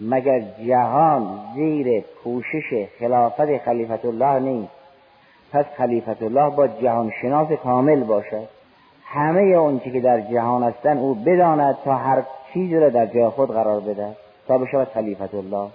مگر 0.00 0.40
جهان 0.66 1.40
زیر 1.54 2.04
پوشش 2.24 2.86
خلافت 2.98 3.58
خلیفت 3.58 4.04
الله 4.04 4.38
نیست؟ 4.38 4.72
پس 5.52 5.64
خلیفت 5.76 6.22
الله 6.22 6.50
با 6.50 6.66
جهان 6.66 7.12
شناس 7.22 7.52
کامل 7.52 8.04
باشد. 8.04 8.48
همه 9.04 9.42
اون 9.42 9.80
که 9.80 10.00
در 10.00 10.20
جهان 10.20 10.62
هستن 10.62 10.98
او 10.98 11.14
بداند 11.14 11.76
تا 11.84 11.94
هر 11.94 12.22
چیزی 12.52 12.76
را 12.76 12.88
در 12.88 13.06
جای 13.06 13.28
خود 13.28 13.50
قرار 13.50 13.80
بده 13.80 14.16
تا 14.48 14.58
بشود 14.58 14.88
خلیفت 14.88 15.34
الله 15.34 15.68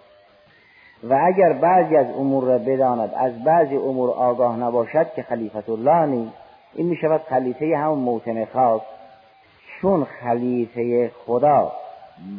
و 1.04 1.20
اگر 1.26 1.54
بعضی 1.54 1.96
از 1.96 2.08
امور 2.18 2.44
را 2.44 2.58
بداند 2.58 3.14
از 3.16 3.44
بعضی 3.44 3.76
امور 3.76 4.10
آگاه 4.10 4.58
نباشد 4.58 5.14
که 5.16 5.24
خلیفت 5.24 5.70
الله 5.70 6.06
نیست. 6.06 6.34
این 6.76 6.88
می 6.88 6.96
شود 6.96 7.22
خلیفه 7.30 7.78
همون 7.78 8.00
موتن 8.00 8.46
خاص. 8.46 8.82
چون 9.82 10.04
خلیفه 10.04 11.12
خدا 11.26 11.72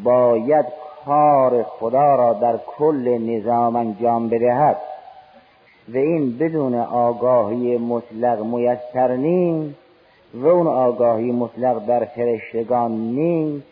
باید 0.04 0.66
کار 1.06 1.62
خدا 1.62 2.14
را 2.14 2.32
در 2.32 2.56
کل 2.56 3.18
نظام 3.18 3.76
انجام 3.76 4.28
بدهد 4.28 4.76
و 5.88 5.96
این 5.96 6.38
بدون 6.38 6.74
آگاهی 6.74 7.78
مطلق 7.78 8.44
میسر 8.44 9.16
نیست 9.16 9.74
و 10.34 10.46
اون 10.48 10.66
آگاهی 10.66 11.32
مطلق 11.32 11.86
در 11.86 12.04
فرشتگان 12.04 12.92
نیست 12.92 13.66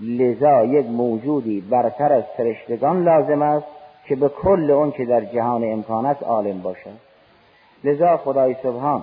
لذا 0.00 0.64
یک 0.64 0.86
موجودی 0.86 1.60
برتر 1.60 2.12
از 2.12 2.24
فرشتگان 2.36 3.04
لازم 3.04 3.42
است. 3.42 3.66
که 4.06 4.16
به 4.16 4.28
کل 4.28 4.70
اون 4.70 4.90
که 4.90 5.04
در 5.04 5.20
جهان 5.20 5.64
امکان 5.64 6.06
است 6.06 6.22
عالم 6.22 6.62
باشد. 6.62 6.98
لذا 7.84 8.16
خدای 8.16 8.56
سبحان 8.62 9.02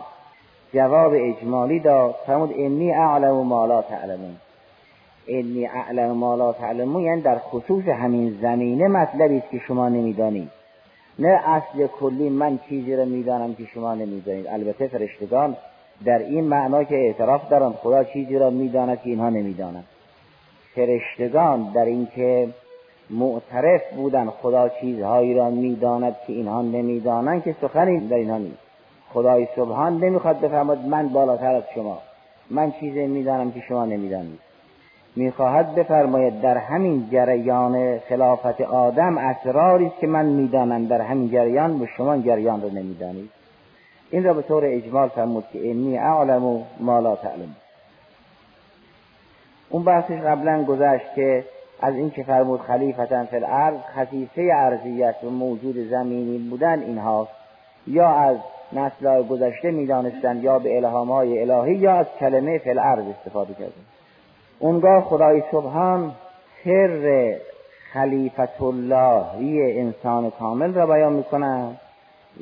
جواب 0.74 1.14
اجمالی 1.16 1.80
داد 1.80 2.16
فرمود 2.26 2.54
انی 2.56 2.94
اعلم 2.94 3.32
ما 3.32 3.66
لا 3.66 3.82
تعلمون. 3.82 4.36
انی 5.28 5.68
اعلم 5.68 6.12
ما 6.12 6.36
لا 6.36 6.54
تعلمون 6.54 7.04
یعنی 7.04 7.22
در 7.22 7.38
خصوص 7.38 7.84
همین 7.84 8.38
زمینه 8.42 8.88
مطلبی 8.88 9.38
است 9.38 9.50
که 9.50 9.60
شما 9.60 9.90
نمی‌دانید. 9.90 10.50
نه 11.20 11.42
اصل 11.46 11.88
کلی 11.88 12.30
من 12.30 12.60
چیزی 12.70 12.96
را 12.96 13.06
می‌دانم 13.06 13.56
که 13.56 13.66
شما 13.66 13.96
نمی‌دانید. 13.96 14.48
البته 14.48 14.88
فرشتگان 14.88 15.58
در 16.06 16.18
این 16.20 16.44
معنا 16.44 16.84
که 16.84 16.96
اعتراف 16.96 17.50
دارند 17.50 17.74
خدا 17.74 18.04
چیزی 18.04 18.38
را 18.38 18.50
می‌داند 18.50 19.02
که 19.02 19.10
اینها 19.10 19.30
نمی‌دانند. 19.30 19.86
فرشتگان 20.76 21.72
در 21.76 21.86
اینکه 21.86 22.50
معترف 23.10 23.82
بودن. 23.96 24.30
خدا 24.30 24.70
چیزهایی 24.70 25.34
را 25.34 25.50
می‌داند 25.50 26.16
که 26.28 26.34
اینها 26.34 26.62
نمی‌دانند 26.62 27.44
که 27.44 27.56
سخنی 27.62 28.08
در 28.08 28.16
اینها 28.16 28.38
نیست. 28.38 28.58
خدای 29.14 29.48
سبحان 29.56 29.98
نمی‌خواد 29.98 30.40
بفرماد 30.40 30.86
من 30.86 31.08
بالاتر 31.08 31.56
از 31.56 31.64
شما. 31.76 31.98
من 32.50 32.72
چیزی 32.72 33.08
می‌دانم 33.08 33.52
که 33.52 33.60
شما 33.60 33.86
نمی‌دانید. 33.86 34.40
می‌خواهد 35.16 35.76
بفرماید 35.76 36.42
در 36.42 36.58
همین 36.58 37.10
جریان 37.12 38.00
خلافت 38.00 38.62
آدم 38.62 39.18
اسراری 39.18 39.86
است 39.86 40.00
که 40.00 40.08
من 40.08 40.26
می‌دانم 40.26 40.86
در 40.86 41.02
همین 41.02 41.32
جریان 41.32 41.82
و 41.82 41.86
شما 41.86 42.18
جریان 42.18 42.62
رو 42.62 42.70
نمی‌دانید. 42.70 43.30
این 44.12 44.24
را 44.24 44.34
به 44.34 44.42
طور 44.42 44.66
اجمال 44.66 45.08
فرمود 45.08 45.44
که 45.54 45.70
انی 45.70 45.98
اعلم 45.98 46.64
ما 46.80 47.00
لا 47.00 47.16
تعلم. 47.16 47.56
اون 49.70 49.84
بحثش 49.84 50.20
قبلا 50.20 50.64
گذشت 50.64 51.14
که 51.16 51.46
از 51.82 51.96
این 51.96 52.10
که 52.10 52.24
فرمود 52.24 52.62
خلیفتن 52.62 53.26
فی 53.26 53.36
الارض 53.36 53.78
خصیصه 53.96 54.52
ارضیت 54.54 55.16
و 55.24 55.30
موجود 55.30 55.76
زمینی 55.90 56.38
بودن 56.38 56.80
اینهاست 56.80 57.32
یا 57.88 58.08
از 58.08 58.38
نسل 58.74 59.24
گذشته 59.24 59.72
می‌دانستند 59.72 60.44
یا 60.44 60.60
به 60.60 60.78
الهامهای 60.78 61.52
الهی 61.52 61.76
یا 61.76 61.94
از 61.94 62.06
کلمه 62.20 62.58
فی 62.58 62.70
الارض 62.70 63.04
استفاده 63.08 63.54
کردن 63.54 63.72
اونگاه 64.60 65.02
خدای 65.04 65.44
سبحان 65.52 66.12
سر 66.64 67.36
خلیفت 67.94 68.62
اللهی 68.62 69.80
انسان 69.80 70.32
کامل 70.32 70.74
را 70.74 70.86
بیان 70.86 71.14
می‌کنند 71.14 71.80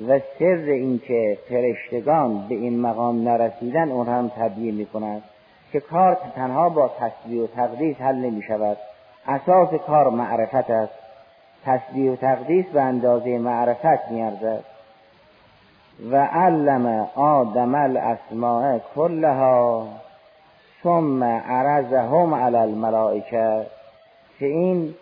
و 0.08 0.20
سر 0.40 0.64
اینکه 0.68 1.38
فرشتگان 1.50 2.48
به 2.48 2.56
این 2.56 2.80
مقام 2.82 3.24
نرسیدن 3.24 3.92
اون 3.92 4.08
هم 4.08 4.32
تبیین 4.40 4.76
می‌کنند 4.76 5.24
که 5.72 5.80
کار 5.80 6.18
تنها 6.36 6.70
با 6.70 6.92
تسبیح 7.00 7.42
و 7.44 7.48
تقدیس 7.48 7.98
حل 7.98 8.16
نمی 8.16 8.42
شود 8.42 8.78
اساس 9.28 9.70
کار 9.88 10.10
معرفت 10.10 10.70
است. 10.70 10.94
تسبیح 11.66 12.12
و 12.12 12.16
تقدیس 12.16 12.66
به 12.66 12.82
اندازه 12.82 13.38
معرفت 13.38 14.12
میارزد. 14.12 14.64
و 16.12 16.26
علم 16.26 17.10
آدم 17.16 17.76
الاسماء 17.76 18.80
کلها 18.96 19.88
ثم 20.84 21.24
عرضهم 21.24 22.34
علی 22.34 22.58
الملائکه. 22.58 23.66
که 24.40 24.46
این 24.46 24.96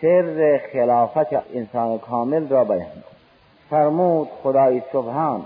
سر 0.00 0.60
خلافت 0.72 1.54
انسان 1.54 1.98
کامل 1.98 2.48
را 2.48 2.64
بیان 2.64 3.04
فرمود 3.70 4.28
خدای 4.42 4.82
سبحان 4.92 5.42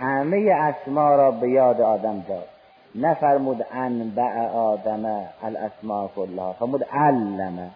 همه 0.00 0.52
اسما 0.52 1.14
را 1.14 1.30
به 1.30 1.50
یاد 1.50 1.80
آدم 1.80 2.24
داد. 2.28 2.48
نفرمود 2.94 3.66
انبع 3.72 4.48
آدم 4.48 5.24
الاسماء 5.42 6.08
کلها. 6.16 6.52
فرمود 6.52 6.84
علم. 6.84 7.70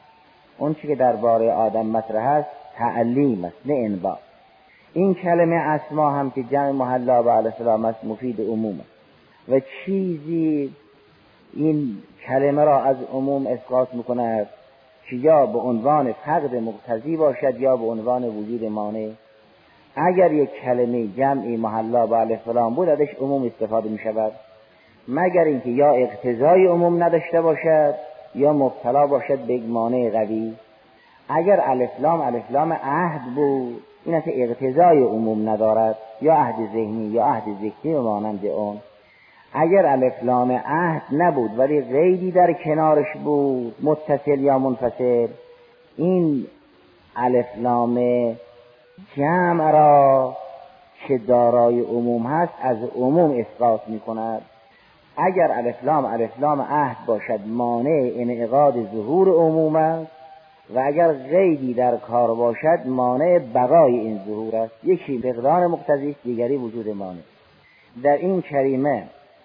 اون 0.58 0.75
چی 0.75 0.88
که 0.88 0.94
درباره 0.94 1.52
آدم 1.52 1.87
مطرح 1.87 2.26
است 2.26 2.49
تعلیم 2.76 3.44
است 3.44 3.56
نه 3.66 3.75
انباء 3.75 4.18
این 4.92 5.14
کلمه 5.14 5.56
اسما 5.56 6.11
هم 6.11 6.30
که 6.30 6.42
جمع 6.42 6.70
محلا 6.70 7.23
به 7.23 7.30
علیه 7.30 7.52
السلام 7.52 7.85
است 7.85 8.04
مفید 8.04 8.40
عموم 8.40 8.80
است. 8.80 8.90
و 9.49 9.61
چیزی 9.61 10.75
این 11.54 11.99
کلمه 12.26 12.64
را 12.64 12.82
از 12.82 12.96
عموم 13.12 13.46
اسقاط 13.46 13.94
می‌کند 13.94 14.46
که 15.11 15.16
یا 15.16 15.46
به 15.46 15.58
عنوان 15.58 16.12
فقد 16.12 16.54
مقتضی 16.54 17.16
باشد 17.16 17.61
یا 17.61 17.76
به 17.76 17.87
عنوان 17.87 18.25
وجود 18.25 18.64
مانع. 18.64 19.11
اگر 19.96 20.32
یک 20.32 20.50
کلمه 20.64 21.06
جمعی 21.06 21.56
محلا 21.56 22.06
به 22.06 22.16
علیه 22.16 22.40
السلام 22.46 22.75
بود 22.75 22.88
ازش 22.88 23.14
عموم 23.20 23.46
استفاده 23.46 23.88
می 23.88 23.99
شود 23.99 24.32
مگر 25.08 25.44
اینکه 25.44 25.70
یا 25.70 25.90
اقتضای 25.90 26.66
عموم 26.66 27.02
نداشته 27.02 27.40
باشد 27.40 27.94
یا 28.34 28.52
مبتلا 28.52 29.06
باشد 29.06 29.38
به 29.38 29.60
مانع 29.60 30.10
قوی. 30.10 30.54
اگر 31.28 31.60
الاسلام 31.60 32.20
الاسلام 32.20 32.72
عهد 32.72 33.34
بود 33.34 33.82
این 34.04 34.14
است 34.14 34.28
اقتضای 34.28 35.02
عموم 35.02 35.48
ندارد 35.48 35.96
یا 36.22 36.34
عهد 36.34 36.56
ذهنی 36.72 37.06
یا 37.06 37.25
عهد 37.25 37.44
ذکری 37.62 37.94
و 37.94 38.02
مانند 38.02 38.46
اون. 38.46 38.78
اگر 39.52 39.86
الفلام 39.86 40.52
عهد 40.52 41.02
نبود 41.12 41.58
ولی 41.58 41.80
غیری 41.80 42.30
در 42.30 42.52
کنارش 42.52 43.16
بود 43.25 43.75
متصل 43.82 44.40
یا 44.40 44.58
منفصل 44.58 45.28
این 45.96 46.46
الفلام 47.16 47.96
جمع 49.16 49.70
را 49.70 50.36
که 51.08 51.18
دارای 51.18 51.80
عموم 51.80 52.26
هست 52.26 52.52
از 52.62 52.76
عموم 52.96 53.40
اسقاط 53.40 53.80
می 53.88 54.00
کند 54.00 54.42
اگر 55.16 55.52
الفلام 55.52 56.04
الفلام 56.04 56.61
عهد 56.61 57.06
باشد 57.06 57.40
مانع 57.46 58.11
انعقاد 58.16 58.75
ظهور 58.75 59.28
عموم 59.28 59.76
است. 59.76 60.12
و 60.75 60.82
اگر 60.85 61.12
غیبی 61.12 61.75
در 61.75 61.96
کار 61.96 62.35
باشد 62.35 62.78
مانع 62.87 63.38
بقای 63.38 63.99
این 63.99 64.20
ظهور 64.26 64.56
است. 64.56 64.75
یکی 64.85 65.18
مقدار 65.25 65.66
مقتضی 65.66 66.16
دیگری 66.25 66.56
وجود 66.56 66.88
مانع. 66.88 67.20
در 68.02 68.16
این 68.16 68.42
کریمه 68.42 69.02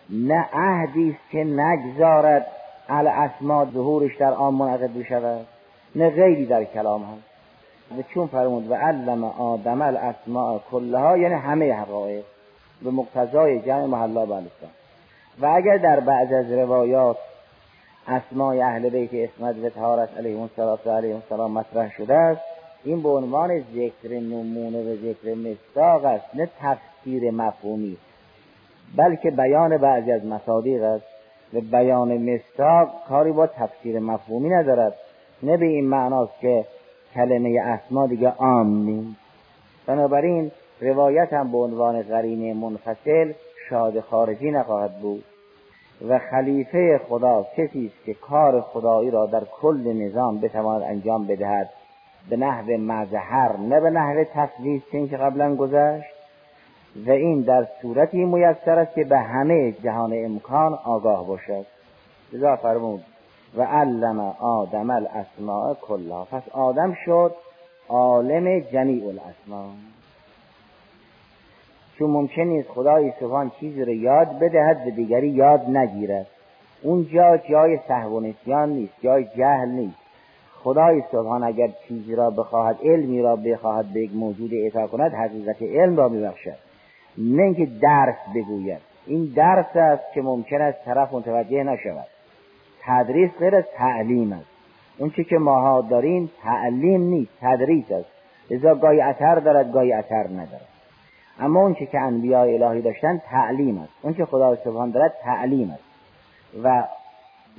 نه 0.10 0.46
عهدی 0.54 1.10
است 1.10 1.32
که 1.32 1.44
نگذارد 1.44 2.48
الاسما 2.90 3.66
ظهورش 3.66 4.18
در 4.18 4.34
آن 4.34 4.54
منعقد 4.54 4.94
بشود 4.94 5.46
نه 5.96 6.10
غیری 6.10 6.46
در 6.46 6.63
کلام 6.63 7.01
هست 7.01 8.00
و 8.00 8.13
چون 8.13 8.28
فرمود 8.28 8.72
و 8.72 8.74
علم 8.74 9.24
آدم 9.24 9.82
الاسماء 9.82 10.60
کلها 10.72 11.18
یعنی 11.18 11.34
همه 11.34 11.74
حقایق. 11.74 12.24
به 12.84 12.92
مقتضای 12.92 13.60
جمع 13.60 13.86
محلا 13.86 14.25
بالستان 14.25 14.70
و 15.40 15.46
اگر 15.46 15.78
در 15.78 16.00
بعض 16.00 16.34
از 16.34 16.52
روایات 16.52 17.18
اسمای 18.08 18.62
اهل 18.62 18.90
بیت 18.90 19.14
اسمت 19.14 19.56
و 19.64 19.70
تهارت 19.70 20.18
علیه 20.18 20.38
و 20.38 20.90
علیه 20.90 21.16
السلام 21.16 21.52
مطرح 21.52 21.92
شده 21.92 22.16
است 22.16 22.42
این 22.84 23.04
به 23.04 23.10
عنوان 23.10 23.60
ذکر 23.60 24.20
نمونه 24.20 24.82
و 24.82 24.96
ذکر 24.96 25.34
مستاق 25.34 26.06
است 26.06 26.26
نه 26.36 26.50
تفسیر 26.60 27.32
مفهومی 27.32 27.98
بلکه 28.96 29.32
بیان 29.32 29.78
بعضی 29.78 30.12
از 30.12 30.26
مصادیق 30.26 30.84
است 30.84 31.06
و 31.54 31.62
بیان 31.62 32.18
مستاق 32.18 32.90
کاری 33.10 33.32
با 33.32 33.48
تفسیر 33.48 34.00
مفهومی 34.00 34.50
ندارد. 34.50 34.94
نه 35.44 35.58
به 35.58 35.66
این 35.66 35.90
معناست 35.90 36.40
که 36.42 36.66
کلمه 37.16 37.62
اسما 37.62 38.08
دیگه 38.08 38.30
عام 38.30 38.84
نیست. 38.86 39.20
بنابراین 39.88 40.52
روایت 40.82 41.34
هم 41.34 41.52
به 41.52 41.58
عنوان 41.58 42.02
قرینه 42.02 42.54
منفصل 42.54 43.34
شاد 43.72 44.00
خارجی 44.00 44.51
نخواهد 44.51 45.01
بود 45.01 45.24
و 46.08 46.20
خلیفه 46.20 47.01
خدا 47.10 47.46
کسی 47.58 47.86
است 47.86 48.06
که 48.06 48.13
کار 48.13 48.62
خدایی 48.62 49.12
را 49.12 49.25
در 49.25 49.44
کل 49.62 49.94
نظام 49.94 50.40
بتواند 50.40 50.82
انجام 50.82 51.28
بدهد 51.28 51.70
به 52.30 52.38
نحو 52.38 52.78
مظهر 52.78 53.58
نه 53.58 53.80
به 53.80 53.90
نحو 53.90 54.24
تصویز 54.24 54.82
چنین 54.92 55.10
که 55.10 55.18
قبلا 55.18 55.56
گذشت. 55.56 56.13
و 57.08 57.12
این 57.12 57.42
در 57.42 57.68
صورتی 57.82 58.25
میسر 58.25 58.80
است 58.80 58.96
که 58.96 59.04
به 59.04 59.18
همه 59.18 59.72
جهان 59.72 60.13
امکان 60.25 60.74
آگاه 60.74 61.28
باشد. 61.28 61.66
لذا 62.34 62.56
فرمود 62.56 63.04
و 63.58 63.63
علم 63.63 64.20
آدم 64.40 64.90
الاسماء 64.90 65.74
کلها 65.74 66.28
پس 66.32 66.44
آدم 66.51 66.94
شد 67.06 67.36
عالم 67.90 68.60
جمیع 68.60 69.08
الاسماء. 69.08 69.70
چون 71.98 72.10
ممکن 72.10 72.42
نیست 72.42 72.70
خدای 72.70 73.14
سبحان 73.20 73.52
چیزی 73.60 73.86
رو 73.86 73.94
یاد 73.94 74.40
بدهد 74.40 74.86
به 74.86 74.92
دیگری 74.92 75.30
یاد 75.30 75.70
نگیرد 75.70 76.28
اونجا 76.84 77.38
جای 77.38 77.80
سهو 77.88 78.18
و 78.18 78.20
نسیان 78.20 78.70
نیست 78.70 78.94
جای 79.04 79.24
جهل 79.38 79.70
نیست. 79.70 80.02
خدای 80.64 81.04
سبحان 81.12 81.44
اگر 81.44 81.70
چیزی 81.88 82.16
را 82.16 82.30
بخواهد 82.30 82.78
علمی 82.84 83.22
را 83.22 83.36
بخواهد 83.36 83.94
به 83.94 84.00
یک 84.00 84.12
موجود 84.16 84.54
اعطا 84.54 84.88
کند 84.88 85.14
حقیقت 85.14 85.62
علم 85.62 85.98
را 85.98 86.10
میبخشد. 86.10 86.58
نه 87.18 87.44
اینکه 87.44 87.66
درس 87.82 88.16
بگوید. 88.36 88.82
این 89.06 89.34
درس 89.36 89.76
است 89.76 90.04
که 90.14 90.22
ممکن 90.22 90.62
است 90.62 90.86
طرف 90.86 91.14
متوجه 91.14 91.64
نشود. 91.64 92.08
تدریس 92.82 93.32
غیر 93.40 93.56
از 93.56 93.64
تعلیم 93.78 94.34
است. 94.34 94.46
اون 94.98 95.10
چی 95.10 95.24
که 95.24 95.38
ماها 95.38 95.82
داریم 95.82 96.32
تعلیم 96.44 97.01
نیست 97.01 97.32
تدریس 97.42 97.92
است. 97.92 98.10
لذا 98.51 98.75
گاهی 98.75 99.01
اثر 99.01 99.36
دارد 99.36 99.72
گاهی 99.72 99.94
اثر 99.94 100.27
ندارد. 100.27 100.71
اما 101.42 101.60
اون 101.62 101.74
چی 101.74 101.86
که 101.86 102.00
انبیاء 102.00 102.44
الهی 102.44 102.82
داشتن 102.82 103.18
تعلیم 103.18 103.77
است. 103.77 103.94
اون 104.01 104.14
چه 104.14 104.25
خدا 104.25 104.56
سبحان 104.56 104.92
دارد 104.92 105.14
تعلیم 105.24 105.72
است. 105.72 105.84
و 106.64 106.84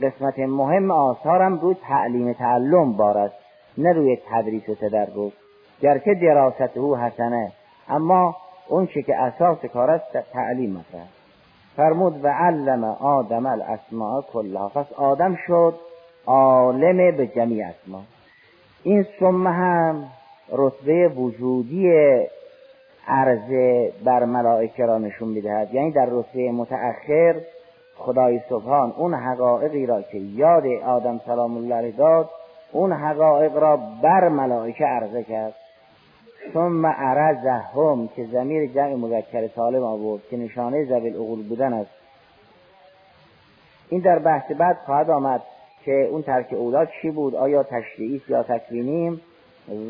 قسمت 0.03 0.39
مهم 0.39 0.91
آثارم 0.91 1.59
روی 1.59 1.77
تعلیم 1.89 2.33
تعلم 2.33 2.93
بارد 2.93 3.33
نه 3.79 3.93
روی 3.93 4.19
تدریس 4.31 4.69
و 4.69 4.75
تدرس. 4.75 5.33
گرچه 5.81 6.15
دراست 6.15 6.77
او 6.77 6.97
حسنه 6.97 7.53
اما 7.89 8.37
اون 8.69 8.87
چی 8.87 9.03
که 9.03 9.17
اساس 9.17 9.65
کار 9.65 9.91
است 9.91 10.19
تعلیم 10.33 10.77
است. 10.77 11.09
فرمود 11.77 12.25
و 12.25 12.29
علم 12.29 12.85
آدم 12.85 13.47
الاسماء 13.47 14.23
کلها. 14.33 14.69
پس 14.69 14.93
آدم 14.93 15.39
شد 15.47 15.75
عالم 16.27 17.17
به 17.17 17.27
جمیع 17.27 17.67
اسما. 17.67 18.03
این 18.83 19.07
سمه 19.21 19.51
هم 19.51 20.05
رتبه 20.53 21.09
وجودی 21.09 21.93
عرضه 23.09 23.93
بر 24.05 24.25
ملائکه 24.25 24.87
را 24.87 24.99
نشون 24.99 25.29
می‌دهد. 25.29 25.75
یعنی 25.75 25.91
در 25.91 26.07
رتبه 26.11 26.53
متأخر 26.53 27.41
خدای 27.97 28.41
سبحان 28.49 28.93
اون 28.97 29.15
حقایقی 29.15 29.87
را 29.87 30.03
که 30.03 30.19
یاد 30.19 30.67
آدم 30.67 31.21
سلام 31.27 31.57
الله 31.57 31.91
داد 31.91 32.31
اون 32.73 32.93
حقایق 32.93 33.57
را 33.57 33.79
بر 34.03 34.29
ملائکه 34.29 34.85
عرضه 34.85 35.23
کرد. 35.23 35.55
ثم 36.55 36.87
هم 36.87 38.09
که 38.17 38.25
زمیر 38.25 38.67
جمع 38.67 38.95
مذکر 38.95 39.49
سالم 39.49 39.83
آورد 39.83 40.23
که 40.31 40.37
نشانه 40.37 40.85
زبیل 40.85 41.13
بودن 41.49 41.73
است. 41.73 41.91
این 43.89 44.01
در 44.01 44.19
بحث 44.19 44.53
بعد 44.53 44.77
خواهد 44.87 45.11
آمد 45.11 45.43
که 45.85 46.09
اون 46.11 46.23
ترک 46.23 46.53
اولاد 46.53 46.89
چی 47.03 47.11
بود؟ 47.11 47.35
آیا 47.35 47.63
تشریعی 47.63 48.23
یا 48.29 48.43
تکوینیم 48.43 49.21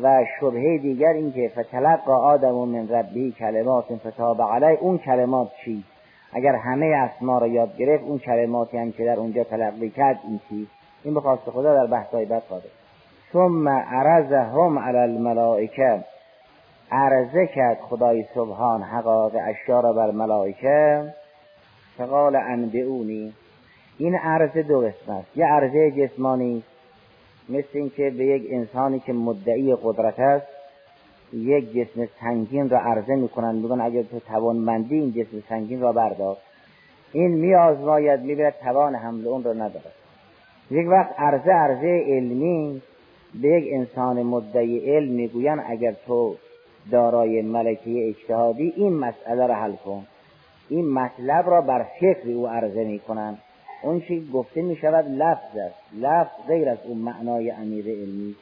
و 0.03 0.25
شبهه 0.39 0.77
دیگر 0.77 1.13
این 1.13 1.31
که 1.31 1.51
فتلقا 1.57 2.15
آدم 2.15 2.51
من 2.51 2.89
ربی 2.89 3.31
کلمات 3.31 3.85
فتاب 4.07 4.41
علی 4.41 4.75
اون 4.75 4.97
کلمات 4.97 5.51
چی؟ 5.65 5.83
اگر 6.33 6.55
همه 6.55 6.85
اسما 6.85 7.37
را 7.37 7.47
یاد 7.47 7.77
گرفت 7.77 8.03
اون 8.03 8.19
کلماتی 8.19 8.77
هم 8.77 8.91
که 8.91 9.05
در 9.05 9.19
اونجا 9.19 9.43
تلقی 9.43 9.89
کرد 9.89 10.19
این 10.27 10.39
چی؟ 10.49 10.67
این 11.03 11.13
به 11.13 11.21
خواست 11.21 11.49
خدا 11.49 11.73
در 11.73 11.87
بحثای 11.87 12.25
بعد 12.25 12.43
خواهد 12.43 12.63
ثم 13.33 13.69
عرضهم 13.69 14.79
علی 14.79 14.97
الملائکه. 14.97 16.03
عرضه 16.91 17.47
کرد 17.47 17.77
خدای 17.89 18.25
سبحان 18.35 18.83
حقاق 18.83 19.31
اشیا 19.47 19.79
را 19.79 19.93
بر 19.93 20.11
ملائکه. 20.11 21.13
فقال 21.97 22.35
انبئونی. 22.35 23.33
این 23.97 24.15
عرضه 24.15 24.63
دو 24.63 24.79
قسم 24.79 25.11
است. 25.11 25.37
یه 25.37 25.45
عرضه 25.45 25.91
جسمانی 25.91 26.63
مثل 27.49 27.67
اینکه 27.73 28.09
به 28.09 28.25
یک 28.25 28.43
انسانی 28.49 28.99
که 28.99 29.13
مدعی 29.13 29.75
قدرت 29.83 30.19
است 30.19 30.47
یک 31.33 31.73
جسم 31.73 32.07
سنگین 32.21 32.69
را 32.69 32.79
عرضه 32.79 33.15
می‌کنند 33.15 33.63
میگن 33.63 33.81
اگر 33.81 34.03
تو 34.03 34.19
توانمندی 34.19 34.95
این 34.95 35.11
جسم 35.11 35.43
سنگین 35.49 35.81
را 35.81 35.91
بردار. 35.91 36.37
این 37.11 37.31
می 37.31 37.55
آزماید 37.55 38.19
می‌بیند 38.19 38.53
توان 38.63 38.95
حمل 38.95 39.27
اون 39.27 39.43
را 39.43 39.53
ندارد. 39.53 39.93
یک 40.71 40.87
وقت 40.87 41.19
عرضه 41.19 41.51
عرضه 41.51 42.03
علمی 42.07 42.81
به 43.41 43.47
یک 43.47 43.73
انسان 43.73 44.23
مدعی 44.23 44.95
علم 44.95 45.11
می‌گویند 45.11 45.63
اگر 45.67 45.95
تو 46.07 46.35
دارای 46.91 47.41
ملکه 47.41 48.07
اجتهادی 48.07 48.73
این 48.75 48.93
مسئله 48.93 49.47
را 49.47 49.55
حل 49.55 49.75
کن. 49.75 50.05
این 50.69 50.93
مطلب 50.93 51.49
را 51.49 51.61
بر 51.61 51.85
فکر 51.99 52.29
او 52.29 52.47
عرضه 52.47 52.83
می 52.83 52.99
کنند 52.99 53.37
اون 53.83 54.01
چی 54.01 54.29
گفته 54.33 54.61
می 54.61 54.75
شود 54.75 55.05
لفظ 55.07 55.57
است. 55.57 55.75
لفظ 55.93 56.47
غیر 56.47 56.69
از 56.69 56.77
اون 56.83 56.97
معنای 56.97 57.51
امیر 57.51 57.85
علمی. 57.85 58.35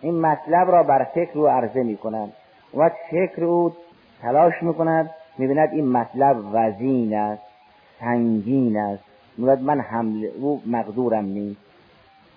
این 0.00 0.20
مطلب 0.20 0.70
را 0.70 0.82
بر 0.82 1.04
فکر 1.04 1.38
او 1.38 1.48
عرضه 1.48 1.82
می 1.82 1.96
کنند 1.96 2.32
و 2.76 2.90
فکر 3.10 3.44
او 3.44 3.72
تلاش 4.22 4.62
می 4.62 4.74
کند 4.74 5.10
می 5.38 5.46
بیند 5.46 5.68
این 5.72 5.88
مطلب 5.88 6.36
وزین 6.52 7.14
است 7.14 7.42
سنگین 8.00 8.76
است. 8.76 9.02
می‌گوید 9.38 9.60
من 9.60 9.80
حمل 9.80 10.28
او 10.40 10.62
مقدورم 10.66 11.24
نیست. 11.24 11.60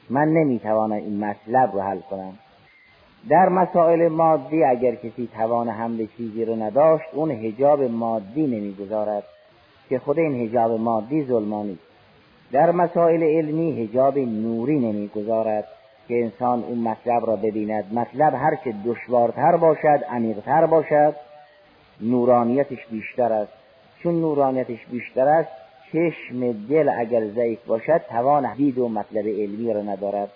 من 0.09 0.27
نمی‌توانم 0.27 0.91
این 0.91 1.25
مطلب 1.25 1.73
رو 1.73 1.81
حل 1.81 1.99
کنم. 1.99 2.33
در 3.29 3.49
مسائل 3.49 4.07
مادی 4.07 4.63
اگر 4.63 4.95
کسی 4.95 5.29
توان 5.37 5.69
حمل 5.69 6.07
چیزی 6.17 6.45
رو 6.45 6.55
نداشت 6.55 7.05
اون 7.13 7.31
هجاب 7.31 7.83
مادی 7.83 8.47
نمی‌گذارد 8.47 9.23
که 9.89 9.99
خود 9.99 10.19
این 10.19 10.35
هجاب 10.35 10.71
مادی 10.71 11.25
ظلمانی 11.25 11.79
در 12.51 12.71
مسائل 12.71 13.23
علمی 13.23 13.83
هجاب 13.83 14.19
نوری 14.19 14.79
نمی‌گذارد 14.79 15.67
که 16.07 16.23
انسان 16.23 16.63
اون 16.63 16.77
مطلب 16.79 17.27
را 17.27 17.35
ببیند. 17.35 17.93
مطلب 17.93 18.33
هرچه 18.33 18.73
دشوارتر 18.85 19.57
باشد 19.57 20.03
عمیقتر 20.09 20.65
باشد 20.65 21.15
نورانیتش 22.01 22.85
بیشتر 22.91 23.33
است. 23.33 23.53
چون 24.03 24.21
نورانیتش 24.21 24.85
بیشتر 24.91 25.27
است 25.27 25.49
چشم 25.91 26.51
دل 26.69 26.89
اگر 26.97 27.27
ضعیف 27.27 27.65
باشد 27.65 28.01
توان 28.09 28.53
دید 28.53 28.77
و 28.77 28.89
مطلب 28.89 29.27
علمی 29.27 29.73
را 29.73 29.81
ندارد. 29.81 30.29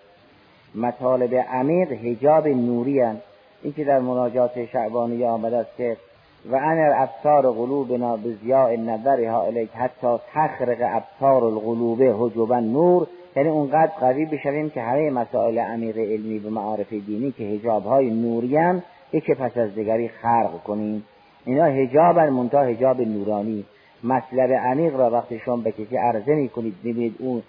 مطالب 0.75 1.35
عمیق 1.35 1.91
هجاب 1.91 2.47
نوری 2.47 2.99
هن. 2.99 3.17
این 3.63 3.73
که 3.73 3.83
در 3.83 3.99
مناجات 3.99 4.65
شعبانی 4.65 5.25
آمده 5.25 5.57
است 5.57 5.77
که 5.77 5.97
و 6.45 6.55
انر 6.55 6.93
ابصار 6.95 7.51
قلوبنا 7.51 8.17
به 8.17 8.33
زیاء 8.43 8.75
نظرها 8.75 9.41
الیک 9.45 9.69
حتی 9.73 10.17
تخرق 10.33 10.77
ابصار 10.81 11.43
القلوب 11.43 12.03
حجبا 12.03 12.59
نور. 12.59 13.07
یعنی 13.35 13.49
اونقدر 13.49 13.91
قوی 13.99 14.25
بشویم 14.25 14.69
که 14.69 14.81
همه 14.81 15.09
مسائل 15.09 15.59
عمیق 15.59 15.97
علمی 15.97 16.39
به 16.39 16.49
معارف 16.49 16.93
دینی 16.93 17.31
که 17.31 17.43
هجاب 17.43 17.83
های 17.83 18.09
نوری 18.09 18.81
یکی 19.13 19.33
پس 19.33 19.57
از 19.57 19.75
دیگری 19.75 20.07
خرق 20.07 20.63
کنیم. 20.63 21.03
اینا 21.45 21.65
هجاب 21.65 22.19
منتها 22.19 22.61
هجاب 22.61 23.01
نورانی. 23.01 23.65
مطلب 24.03 24.51
عمیق 24.51 24.95
را 24.95 25.09
وقتی 25.09 25.39
شما 25.39 25.57
به 25.57 25.71
کسی 25.71 25.97
عرضه 25.97 26.35
می 26.35 26.49
کنید 26.49 26.75
ببینید 26.83 27.15
اون 27.19 27.43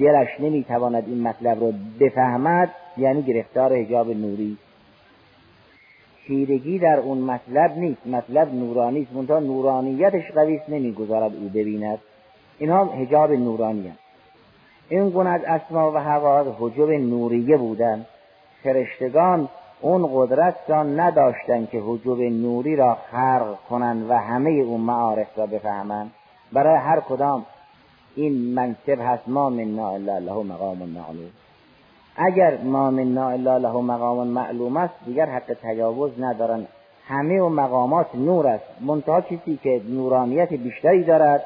دلش 0.00 0.28
نمی‌تواند 0.40 1.04
این 1.06 1.22
مطلب 1.22 1.60
را 1.60 1.72
بفهمد 2.00 2.70
یعنی 2.96 3.22
گرفتار 3.22 3.72
هجاب 3.72 4.10
نوری. 4.10 4.56
خیرگی 6.26 6.78
در 6.78 6.98
اون 6.98 7.18
مطلب 7.18 7.78
نیست. 7.78 8.06
مطلب 8.06 8.54
نورانی 8.54 9.02
است. 9.02 9.12
منتها 9.12 9.38
نورانیتش 9.38 10.30
قوی 10.30 10.60
نمی‌گذارد 10.68 11.36
او 11.36 11.48
ببیند. 11.48 11.98
اینها 12.58 12.84
هجاب 12.84 13.32
نورانی 13.32 13.88
هست. 13.88 13.98
این 14.88 15.10
گونه 15.10 15.30
از 15.30 15.40
اسما 15.44 15.92
و 15.92 15.98
حقایق 15.98 16.54
حجب 16.58 16.90
نوریه 16.90 17.56
بودند. 17.56 18.06
فرشتگان 18.62 19.48
اون 19.80 20.10
قدرت 20.14 20.56
را 20.68 20.82
نداشتند 20.82 21.70
که 21.70 21.82
حجب 21.86 22.20
نوری 22.20 22.76
را 22.76 22.96
خرق 23.10 23.56
کنند 23.70 24.10
و 24.10 24.14
همه 24.14 24.50
اون 24.50 24.80
معارف 24.80 25.38
را 25.38 25.46
بفهمند. 25.46 26.10
برای 26.52 26.78
هر 26.78 27.00
کدام 27.00 27.46
این 28.16 28.32
منصب 28.54 29.00
هست. 29.00 29.28
ما 29.28 29.50
من 29.50 29.78
الا 29.78 30.18
له 30.18 30.32
مقام 30.32 30.78
معلوم 30.78 31.30
اگر 32.16 32.58
ما 32.64 32.90
من 32.90 33.18
الا 33.18 33.58
له 33.58 33.72
مقام 33.72 34.26
معلوم 34.26 34.76
است 34.76 34.94
دیگر 35.04 35.26
حق 35.26 35.56
تجاوز 35.62 36.10
ندارن. 36.18 36.66
همه 37.08 37.40
و 37.40 37.48
مقامات 37.48 38.14
نور 38.14 38.46
است. 38.46 38.64
منتها 38.80 39.20
کسی 39.20 39.58
که 39.62 39.80
نورانیت 39.88 40.52
بیشتری 40.52 41.04
دارد 41.04 41.44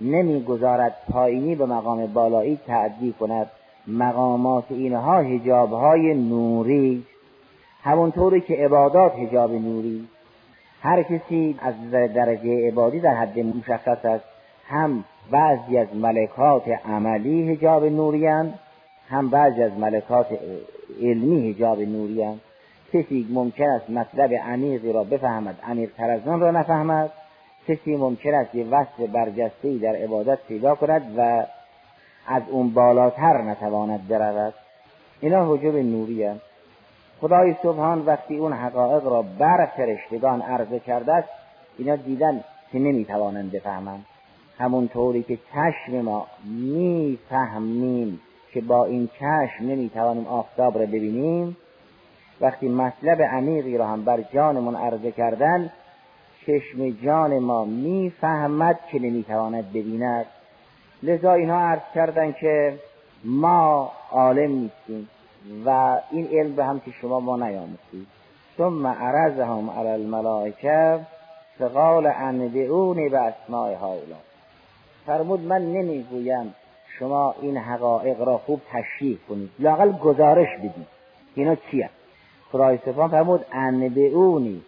نمی‌گذارد 0.00 0.96
پایینی 1.12 1.54
به 1.54 1.66
مقام 1.66 2.06
بالایی 2.06 2.58
تعدی 2.66 3.14
کند. 3.20 3.50
مقامات 3.86 4.64
اینها 4.70 5.18
هجاب 5.18 5.72
های 5.72 6.14
نوری. 6.14 7.04
همونطوری 7.82 8.40
که 8.40 8.54
عبادات 8.54 9.12
هجاب 9.16 9.52
نوری. 9.52 10.08
هر 10.82 11.02
کسی 11.02 11.58
از 11.62 11.74
درجه 11.90 12.68
عبادی 12.68 13.00
در 13.00 13.14
حد 13.14 13.38
مشخص 13.38 14.04
است. 14.04 14.24
هم 14.68 15.04
بعضی 15.30 15.78
از 15.78 15.88
ملکات 15.94 16.68
عملی 16.68 17.52
هجاب 17.52 17.84
نوری 17.84 18.26
هم 19.08 19.30
بعضی 19.30 19.62
از 19.62 19.72
ملکات 19.72 20.26
علمی 21.02 21.50
هجاب 21.50 21.80
نوری 21.80 22.40
کسی 22.92 23.26
ممکن 23.30 23.68
است 23.68 23.90
مطلب 23.90 24.34
عمیقی 24.34 24.92
را 24.92 25.04
بفهمد 25.04 25.54
عمیق 25.68 25.90
تر 25.96 26.10
از 26.10 26.28
آن 26.28 26.40
را 26.40 26.50
نفهمد. 26.50 27.12
کسی 27.68 27.96
ممکن 27.96 28.34
است 28.34 28.54
یه 28.54 28.64
وصف 28.64 29.00
برجسته 29.00 29.78
در 29.78 29.96
عبادت 29.96 30.38
پیدا 30.48 30.74
کند 30.74 31.14
و 31.16 31.46
از 32.26 32.42
اون 32.50 32.70
بالاتر 32.70 33.42
نتواند 33.42 34.08
برود. 34.08 34.54
اینا 35.20 35.54
حجب 35.54 35.76
نوری 35.76 36.24
است 36.24 36.40
خدای 37.20 37.54
سبحان 37.62 38.06
وقتی 38.06 38.36
اون 38.36 38.52
حقایق 38.52 39.06
را 39.06 39.22
بر 39.22 39.66
فرشتگان 39.76 40.42
عرضه 40.42 40.78
کرده 40.80 41.12
است 41.12 41.28
اینا 41.78 41.96
دیدن 41.96 42.44
که 42.72 42.78
نمی‌توانند 42.78 43.52
بفهمند. 43.52 44.06
همونطوری 44.58 45.22
که 45.22 45.38
چشم 45.52 46.00
ما 46.00 46.26
می‌فهمیم. 46.44 48.20
که 48.52 48.60
با 48.60 48.84
این 48.84 49.08
چشم 49.18 49.64
نمی‌توانیم 49.64 50.26
آفتاب 50.26 50.78
را 50.78 50.86
ببینیم 50.86 51.56
وقتی 52.40 52.68
مطلب 52.68 53.22
عمیقی 53.22 53.78
را 53.78 53.86
هم 53.86 54.04
بر 54.04 54.22
جانمون 54.22 54.76
عرضه 54.76 55.12
کردن 55.12 55.72
چشم 56.46 56.90
جان 56.90 57.38
ما 57.38 57.64
می‌فهمد 57.64 58.78
که 58.92 58.98
نمی‌تواند 58.98 59.72
ببیند. 59.72 60.26
لذا 61.02 61.32
اینها 61.32 61.60
عرض 61.60 61.82
کردن 61.94 62.32
که 62.32 62.78
ما 63.24 63.92
عالم 64.10 64.50
نیستیم 64.50 65.08
و 65.66 65.98
این 66.10 66.28
علم 66.32 66.56
به 66.56 66.64
هم 66.64 66.80
که 66.80 66.90
شما 66.90 67.20
ما 67.20 67.36
نیاموزید 67.36 68.06
ثم 68.58 68.86
عرضهم 68.86 69.70
علی 69.70 69.88
الملائکه 69.88 71.00
فقال 71.58 72.06
انبئونی 72.06 73.08
به 73.08 73.18
اسماء 73.18 73.74
هؤلاء. 73.74 74.18
فرمود 75.06 75.40
من 75.40 75.62
نمی‌گویم 75.62 76.54
شما 76.98 77.34
این 77.40 77.56
حقایق 77.56 78.20
را 78.20 78.38
خوب 78.38 78.60
تشریح 78.70 79.18
کنید. 79.28 79.50
لاقل 79.58 79.92
گزارش 79.92 80.48
بدید. 80.58 80.86
اینا 81.34 81.54
چیه؟ 81.54 81.90
خدای 82.52 82.78
سبحان 82.84 83.10
فرمود 83.10 83.46
انبئونی. 83.52 84.62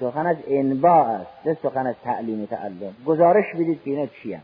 سخن 0.00 0.26
از 0.26 0.36
انباع 0.48 1.06
است 1.06 1.46
نه 1.46 1.56
سخن 1.62 1.86
از 1.86 1.94
تعلیم 2.04 2.42
و 2.42 2.46
تعلم. 2.46 2.94
گزارش 3.06 3.44
بدید 3.54 3.82
که 3.82 3.90
اینا 3.90 4.06
چیه؟ 4.06 4.40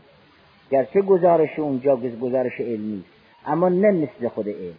گرچه 0.71 1.01
گزارش 1.01 1.59
اونجا 1.59 1.95
گزارش 1.95 2.59
علمی 2.59 3.03
اما 3.45 3.69
نه 3.69 3.91
مثل 3.91 4.27
خود 4.27 4.49
علم. 4.49 4.77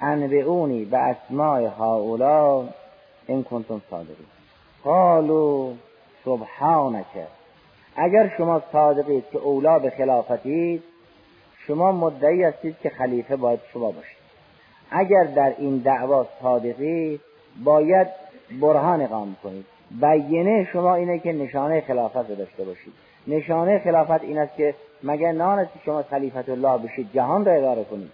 انبئونی 0.00 0.84
به 0.84 0.98
اسماع 0.98 1.66
هاولا 1.66 2.68
این 3.26 3.44
کنتم 3.44 3.82
صادقین. 3.90 4.26
قالو 4.84 5.72
سبحانک. 6.24 7.06
اگر 7.96 8.32
شما 8.36 8.62
صادقید 8.72 9.24
که 9.32 9.38
اولا 9.38 9.78
به 9.78 9.90
خلافتید 9.90 10.82
شما 11.66 11.92
مدعی 11.92 12.42
هستید 12.42 12.76
که 12.82 12.90
خلیفه 12.90 13.36
باید 13.36 13.60
شما 13.72 13.90
باشید. 13.90 14.22
اگر 14.90 15.24
در 15.24 15.54
این 15.58 15.78
دعوا 15.78 16.26
صادقید 16.42 17.20
باید 17.64 18.06
برهان 18.60 19.02
اقام 19.02 19.36
کنید. 19.42 19.66
بیینه 19.90 20.68
شما 20.72 20.94
اینه 20.94 21.18
که 21.18 21.32
نشانه 21.32 21.80
خلافت 21.80 22.30
رو 22.30 22.34
داشته 22.34 22.64
باشید. 22.64 22.92
نشانه 23.26 23.78
خلافت 23.78 24.24
این 24.24 24.38
است 24.38 24.56
که 24.56 24.74
مگر 25.02 25.32
نان 25.32 25.68
شما 25.84 26.02
خلیفت 26.02 26.48
الله 26.48 26.78
بشید 26.78 27.12
جهان 27.14 27.44
را 27.44 27.52
اداره 27.52 27.84
کنید. 27.84 28.12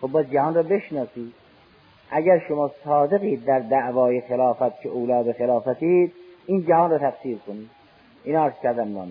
خب 0.00 0.08
باید 0.08 0.30
جهان 0.32 0.54
را 0.54 0.62
بشناسید. 0.62 1.32
اگر 2.10 2.38
شما 2.48 2.70
صادقید 2.84 3.44
در 3.44 3.58
دعوای 3.58 4.20
خلافت 4.20 4.80
که 4.80 4.88
اولاد 4.88 5.32
خلافتید 5.32 6.12
این 6.46 6.66
جهان 6.66 6.90
را 6.90 6.98
تفسیر 6.98 7.38
کنید. 7.46 7.70
این 8.24 8.36
عرض 8.36 8.54
کردن 8.62 8.88
ما 8.88 9.06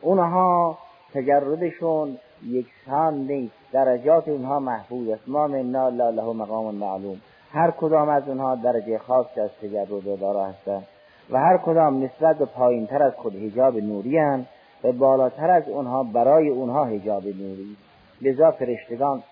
اونها 0.00 0.78
تجردشون 1.14 2.18
یکسان 2.46 3.14
نیست. 3.14 3.54
درجات 3.72 4.28
اونها 4.28 4.60
محفوظ 4.60 5.08
است. 5.08 5.28
ما 5.28 5.46
من 5.46 5.70
لا 5.70 6.10
له 6.10 6.32
مقام 6.32 6.74
معلوم. 6.74 7.20
هر 7.52 7.70
کدام 7.70 8.08
از 8.08 8.28
اونها 8.28 8.54
درجه 8.54 8.98
خاص 8.98 9.26
از 9.38 9.50
تجرد 9.62 10.20
دارا 10.20 10.44
هستند 10.46 10.86
و 11.30 11.38
هر 11.38 11.58
کدام 11.58 12.04
نسبت 12.04 12.38
به 12.38 12.44
پایین 12.44 12.86
تر 12.86 13.02
از 13.02 13.12
خود 13.16 13.34
هجاب 13.34 13.76
نوری 13.76 14.18
هن 14.18 14.46
و 14.84 14.92
بالاتر 14.92 15.50
از 15.50 15.68
اونها 15.68 16.02
برای 16.02 16.48
اونها 16.48 16.84
هجاب 16.84 17.26
نوری. 17.26 17.76
لذا 18.22 18.50
فرشتگان 18.50 19.22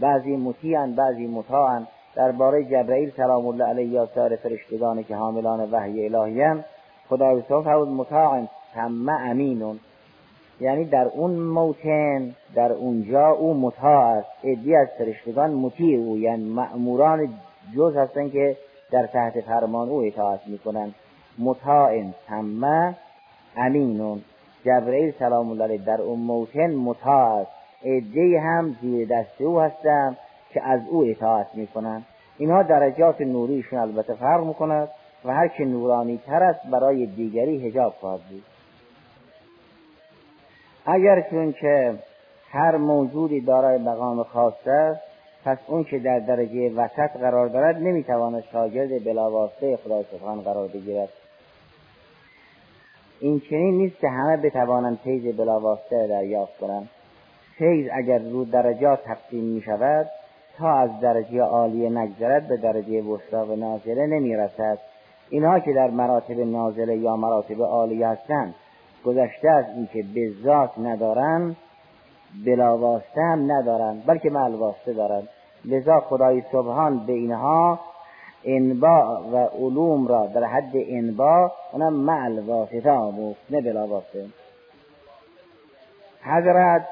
بعضی 0.00 0.36
مطیعن 0.36 0.94
بعضی 0.94 1.26
مطاعن. 1.26 1.86
درباره 2.14 2.64
جبرئیل 2.64 3.12
سلام 3.16 3.46
الله 3.46 3.64
علیه 3.64 3.86
یا 3.86 4.06
سایر 4.14 4.36
فرشتگانی 4.36 5.04
که 5.04 5.16
حاملان 5.16 5.70
وحی 5.70 6.14
الهی 6.14 6.62
خدای 7.08 7.42
تعالی 7.42 7.64
فرمود 7.64 7.88
مطاع 7.88 8.46
تم 8.74 9.08
امینون. 9.08 9.80
یعنی 10.60 10.84
در 10.84 11.04
اون 11.04 11.30
موتن 11.30 12.34
در 12.54 12.72
اونجا 12.72 13.28
او 13.28 13.54
مطاع 13.54 14.04
است. 14.04 14.28
ادی 14.44 14.76
از 14.76 14.88
فرشتگان 14.98 15.50
مطیع 15.50 15.98
او 15.98 16.18
یعنی 16.18 16.44
مأموران 16.48 17.28
جز 17.76 17.96
هستن 17.96 18.30
که 18.30 18.56
در 18.90 19.06
تحت 19.06 19.40
فرمان 19.40 19.88
او 19.88 20.02
اطاعت 20.02 20.40
می‌کنن 20.46 20.94
مطاع 21.38 22.02
تم 22.28 22.94
امینون 23.56 24.22
جبرئیل 24.64 25.12
سلام 25.18 25.50
الله 25.50 25.64
علیه 25.64 25.84
در 25.84 26.00
اون 26.00 26.18
موتن 26.18 26.74
مطاع 26.74 27.40
است. 27.40 27.50
ادی 27.84 28.36
هم 28.36 28.76
زیر 28.82 29.08
دست 29.08 29.40
او 29.40 29.60
هستن 29.60 30.16
که 30.50 30.62
از 30.62 30.80
او 30.90 31.04
اطاعت 31.04 31.46
می‌کنن 31.54 32.02
اینها 32.38 32.62
درجات 32.62 33.20
نوریشون 33.20 33.78
البته 33.78 34.14
فرق 34.14 34.44
می‌کند 34.44 34.88
و 35.24 35.34
هر 35.34 35.48
که 35.48 35.64
نورانی 35.64 36.20
تر 36.26 36.42
است 36.42 36.66
برای 36.66 37.06
دیگری 37.06 37.68
هجاب 37.68 37.92
خواهد 38.00 38.20
بود. 38.20 38.42
اگر 40.86 41.20
چون 41.30 41.52
که 41.52 41.94
هر 42.50 42.76
موجودی 42.76 43.40
دارای 43.40 43.78
مقام 43.78 44.22
خاص 44.22 44.66
است 44.66 45.00
پس 45.44 45.58
اون 45.66 45.84
که 45.84 45.98
در 45.98 46.18
درجه 46.18 46.70
وسط 46.74 47.10
قرار 47.20 47.48
دارد 47.48 47.76
نمی‌تواند 47.76 48.44
شاگرد 48.52 49.04
بلاواسطه 49.04 49.76
خدای 49.76 50.04
سبحان 50.12 50.40
قرار 50.40 50.68
بگیرد. 50.68 51.08
این 53.20 53.40
چنین 53.40 53.78
نیست 53.78 53.98
که 53.98 54.08
همه 54.08 54.36
بتوانند 54.36 54.98
فیض 55.04 55.36
بلاواسطه 55.36 56.06
دریافت 56.06 56.58
کنند. 56.58 56.88
فیض 57.58 57.88
اگر 57.92 58.18
رو 58.18 58.44
درجات 58.44 59.04
تقسیم 59.04 59.44
می 59.44 59.62
شود 59.62 60.06
تا 60.58 60.78
از 60.78 61.00
درجه 61.00 61.40
عالیه 61.40 61.90
نگذرد 61.90 62.48
به 62.48 62.56
درجه 62.56 63.02
وسطا 63.02 63.46
و 63.46 63.56
نازله 63.56 64.06
نمی 64.06 64.36
رسد 64.36 64.78
اینها 65.30 65.60
که 65.60 65.72
در 65.72 65.90
مراتب 65.90 66.40
نازله 66.40 66.96
یا 66.96 67.16
مراتب 67.16 67.62
عالیه 67.62 68.08
هستند 68.08 68.54
گذشته 69.04 69.50
از 69.50 69.64
اینکه 69.76 70.04
به 70.14 70.32
ذات 70.42 70.78
ندارن 70.78 71.56
بلا 72.44 72.78
واسطه 72.78 73.20
هم 73.20 73.52
ندارن 73.52 74.02
بلکه 74.06 74.30
مع 74.30 74.48
واسطه 74.48 74.92
دارن. 74.92 75.22
لذا 75.64 76.00
خدای 76.00 76.42
سبحان 76.52 77.06
به 77.06 77.12
اینها 77.12 77.80
انباع 78.44 79.20
و 79.32 79.36
علوم 79.36 80.06
را 80.06 80.26
در 80.26 80.44
حد 80.44 80.72
انباع 80.74 81.52
اونم 81.72 81.92
معل 81.92 82.38
واسطه 82.38 82.90
آموخت 82.90 83.40
نه 83.50 83.60
بلا 83.60 83.86
واسطه. 83.86 84.26
حضرت 86.22 86.86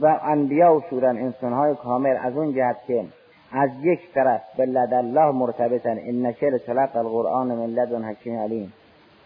و 0.00 0.20
انبیا 0.22 0.72
انسان 0.72 1.18
انسانهای 1.18 1.74
کامل 1.74 2.16
از 2.22 2.36
اون 2.36 2.54
جهت 2.54 2.76
که 2.86 3.04
از 3.52 3.70
یک 3.82 4.00
طرف 4.14 4.42
به 4.56 4.96
الله 4.96 5.30
مرتبطن 5.30 5.98
ان 5.98 6.32
شر 6.32 6.58
تلق 6.58 6.96
القرآن 6.96 7.46
من 7.46 7.66
لدن 7.66 8.04
حکیم 8.04 8.38
علیم. 8.38 8.72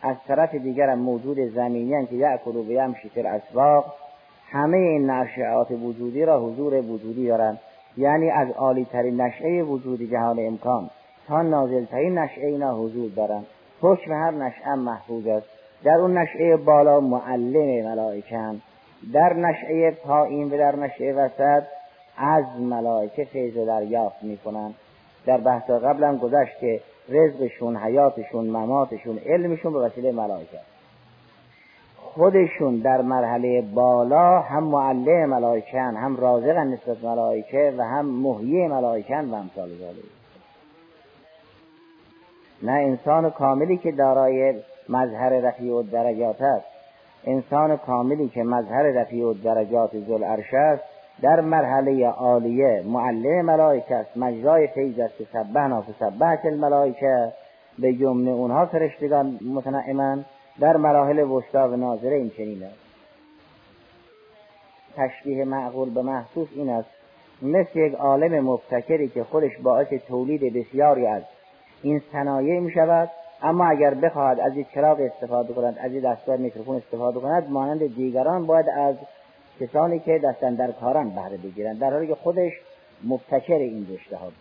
از 0.03 0.17
طرف 0.29 0.55
دیگر 0.55 0.95
موجود 0.95 1.39
زمینی 1.55 2.07
که 2.07 2.15
یعکل 2.15 2.57
و 2.57 2.63
بیمشی 2.63 3.09
فی 3.09 3.21
الاسواق. 3.21 3.95
همه 4.51 4.77
این 4.77 5.11
نشعات 5.11 5.71
وجودی 5.71 6.25
را 6.25 6.41
حضور 6.41 6.75
وجودی 6.75 7.29
دارند. 7.29 7.59
یعنی 7.97 8.31
از 8.31 8.51
عالی 8.51 8.85
ترین 8.85 9.21
نشعه 9.21 9.63
وجودی 9.63 10.07
جهان 10.07 10.37
امکان 10.39 10.91
تا 11.29 11.43
نازل 11.43 11.85
ترین 11.85 12.19
نشعه 12.19 12.47
اینا 12.47 12.77
حضور 12.77 13.11
دارند. 13.17 13.47
حکم 13.81 14.13
هر 14.13 14.31
نشعه 14.31 14.75
محفوظ 14.75 15.27
است. 15.27 15.47
در 15.85 15.95
اون 15.95 16.19
نشعه 16.19 16.57
بالا 16.57 17.01
معلم 17.01 17.89
ملائکه 17.89 18.55
در 19.13 19.33
نشعه 19.33 19.91
پایین 19.91 20.51
و 20.51 20.59
در 20.59 20.77
نشعه 20.77 21.13
وسط 21.13 21.63
از 22.17 22.45
ملائکه 22.61 23.25
فیض 23.25 23.55
دریافت 23.55 24.23
می‌کنند. 24.23 24.75
در 25.27 25.39
بحث 25.39 25.71
قبلا 25.71 26.17
گذشت 26.17 26.59
که 26.61 26.81
رزقشون 27.11 27.77
حیاتشون 27.77 28.47
مماتشون 28.47 29.19
علمشون 29.19 29.73
به 29.73 29.79
وسیله 29.79 30.13
ملائکه. 30.13 30.59
خودشون 31.97 32.77
در 32.77 33.03
مرحله 33.03 33.63
بالا 33.75 34.41
هم 34.41 34.65
معلم 34.65 35.29
ملائکن 35.29 35.97
هم 35.97 36.17
رازق 36.17 36.57
نسبت 36.57 37.05
ملائکه 37.05 37.75
و 37.79 37.85
هم 37.85 38.07
محیی 38.07 38.69
ملائکن 38.69 39.25
و 39.25 39.35
امثال 39.35 39.69
ذالک 39.69 40.05
نه 42.63 42.73
انسان 42.73 43.31
کاملی 43.31 43.77
که 43.77 43.93
دارای 43.93 44.55
مظهر 44.89 45.31
رفیع 45.31 45.73
و 45.73 45.83
درجات 45.83 46.43
است 46.43 46.67
انسان 47.25 47.77
کاملی 47.77 48.29
که 48.29 48.43
مظهر 48.43 48.83
رفیع 48.83 49.27
و 49.27 49.35
درجات 49.35 49.91
ذل 50.09 50.25
عرش 50.25 50.55
است 50.55 50.85
در 51.23 51.41
مرحله 51.41 52.07
عالیه 52.07 52.83
معلم 52.87 53.45
ملائکه 53.45 53.95
است. 53.95 54.17
مجرای 54.17 54.67
فیض 54.67 54.99
است 54.99 55.19
که 55.19 55.27
سبحنا 55.33 55.83
فسبحت 55.83 56.45
الملائکه. 56.45 57.33
به 57.79 57.93
جمله 57.93 58.31
اونها 58.31 58.67
فرشتگان 58.67 59.39
متنعمن 59.55 60.25
در 60.61 60.77
مراحل 60.77 61.19
وسطا 61.19 61.69
و 61.69 61.77
ناظره 61.77 62.17
این 62.17 62.31
چنین 62.31 62.63
است. 62.63 62.79
تشبیه 64.97 65.45
معقول 65.45 65.95
به 65.95 66.03
محسوس 66.03 66.49
این 66.55 66.71
است. 66.71 66.89
مثل 67.43 67.79
یک 67.79 67.95
عالم 67.95 68.45
مبتکری 68.45 69.09
که 69.09 69.25
خودش 69.25 69.51
باعث 69.63 69.89
تولید 70.09 70.55
بسیاری 70.55 71.07
از 71.07 71.23
این 71.83 72.03
صنایع 72.13 72.61
می 72.61 72.71
شود 72.71 73.11
اما 73.43 73.67
اگر 73.67 73.95
بخواهد 73.95 74.41
از 74.41 74.57
یک 74.57 74.67
چراغ 74.75 75.01
استفاده 75.01 75.53
کند 75.53 75.79
از 75.81 75.93
یک 75.93 76.05
دستگاه 76.05 76.37
میکروفون 76.37 76.77
استفاده 76.77 77.21
کند 77.21 77.51
مانند 77.51 77.95
دیگران 77.95 78.47
باید 78.47 78.67
از 78.69 78.97
کسانی 79.61 79.99
که 79.99 80.19
دستن 80.19 80.55
در 80.55 80.73
کاران 80.73 81.11
بهره 81.11 81.37
بگیرند 81.37 81.79
در 81.79 81.93
حالی 81.93 82.07
که 82.07 82.15
خودش 82.15 82.53
مبتکر 83.05 83.55
این 83.55 83.87
رشته 83.91 84.17
ها 84.17 84.25
بود. 84.25 84.35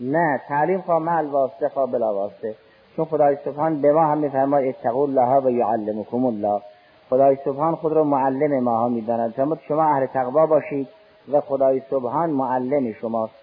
نه 0.00 0.40
تعلیم 0.48 0.80
خواه 0.80 0.98
مال 0.98 1.26
واسطه 1.26 1.68
خواه 1.68 1.90
بلا 1.90 2.14
واسطه. 2.14 2.54
چون 2.96 3.04
خدای 3.04 3.36
سبحان 3.44 3.80
به 3.80 3.92
ما 3.92 4.04
هم 4.04 4.18
میفرماید 4.18 4.74
اتقوا 4.74 5.02
الله 5.02 5.40
و 5.40 5.50
یعلمکم 5.50 6.24
الله. 6.24 6.62
خدای 7.10 7.36
سبحان 7.44 7.74
خود 7.74 7.92
را 7.92 8.04
معلم 8.04 8.62
ما 8.62 8.78
ها 8.78 8.88
می‌داند. 8.88 9.58
شما 9.68 9.82
اهل 9.82 10.06
تقوا 10.06 10.46
باشید 10.46 10.88
و 11.32 11.40
خدای 11.40 11.82
سبحان 11.90 12.30
معلم 12.30 12.92
شماست. 12.92 13.34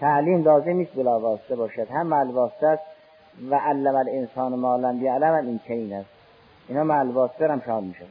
تعلیم 0.00 0.42
لازم 0.42 0.70
نیست 0.70 0.94
بلا 0.96 1.20
واسطه 1.20 1.56
باشد. 1.56 1.90
هم 1.90 2.06
مال 2.06 2.30
واسطه 2.30 2.66
است 2.66 2.82
و 3.50 3.54
علم 3.54 3.94
الانسان 3.96 4.54
ما 4.54 4.76
لم 4.76 5.02
یعلم 5.02 5.34
این 5.34 5.60
چنین 5.68 5.92
است. 5.92 6.11
اینا 6.72 6.84
مال 6.84 7.10
واسطه 7.10 7.48
هم 7.48 7.62
شامل 7.66 7.86
میشه 7.86 8.04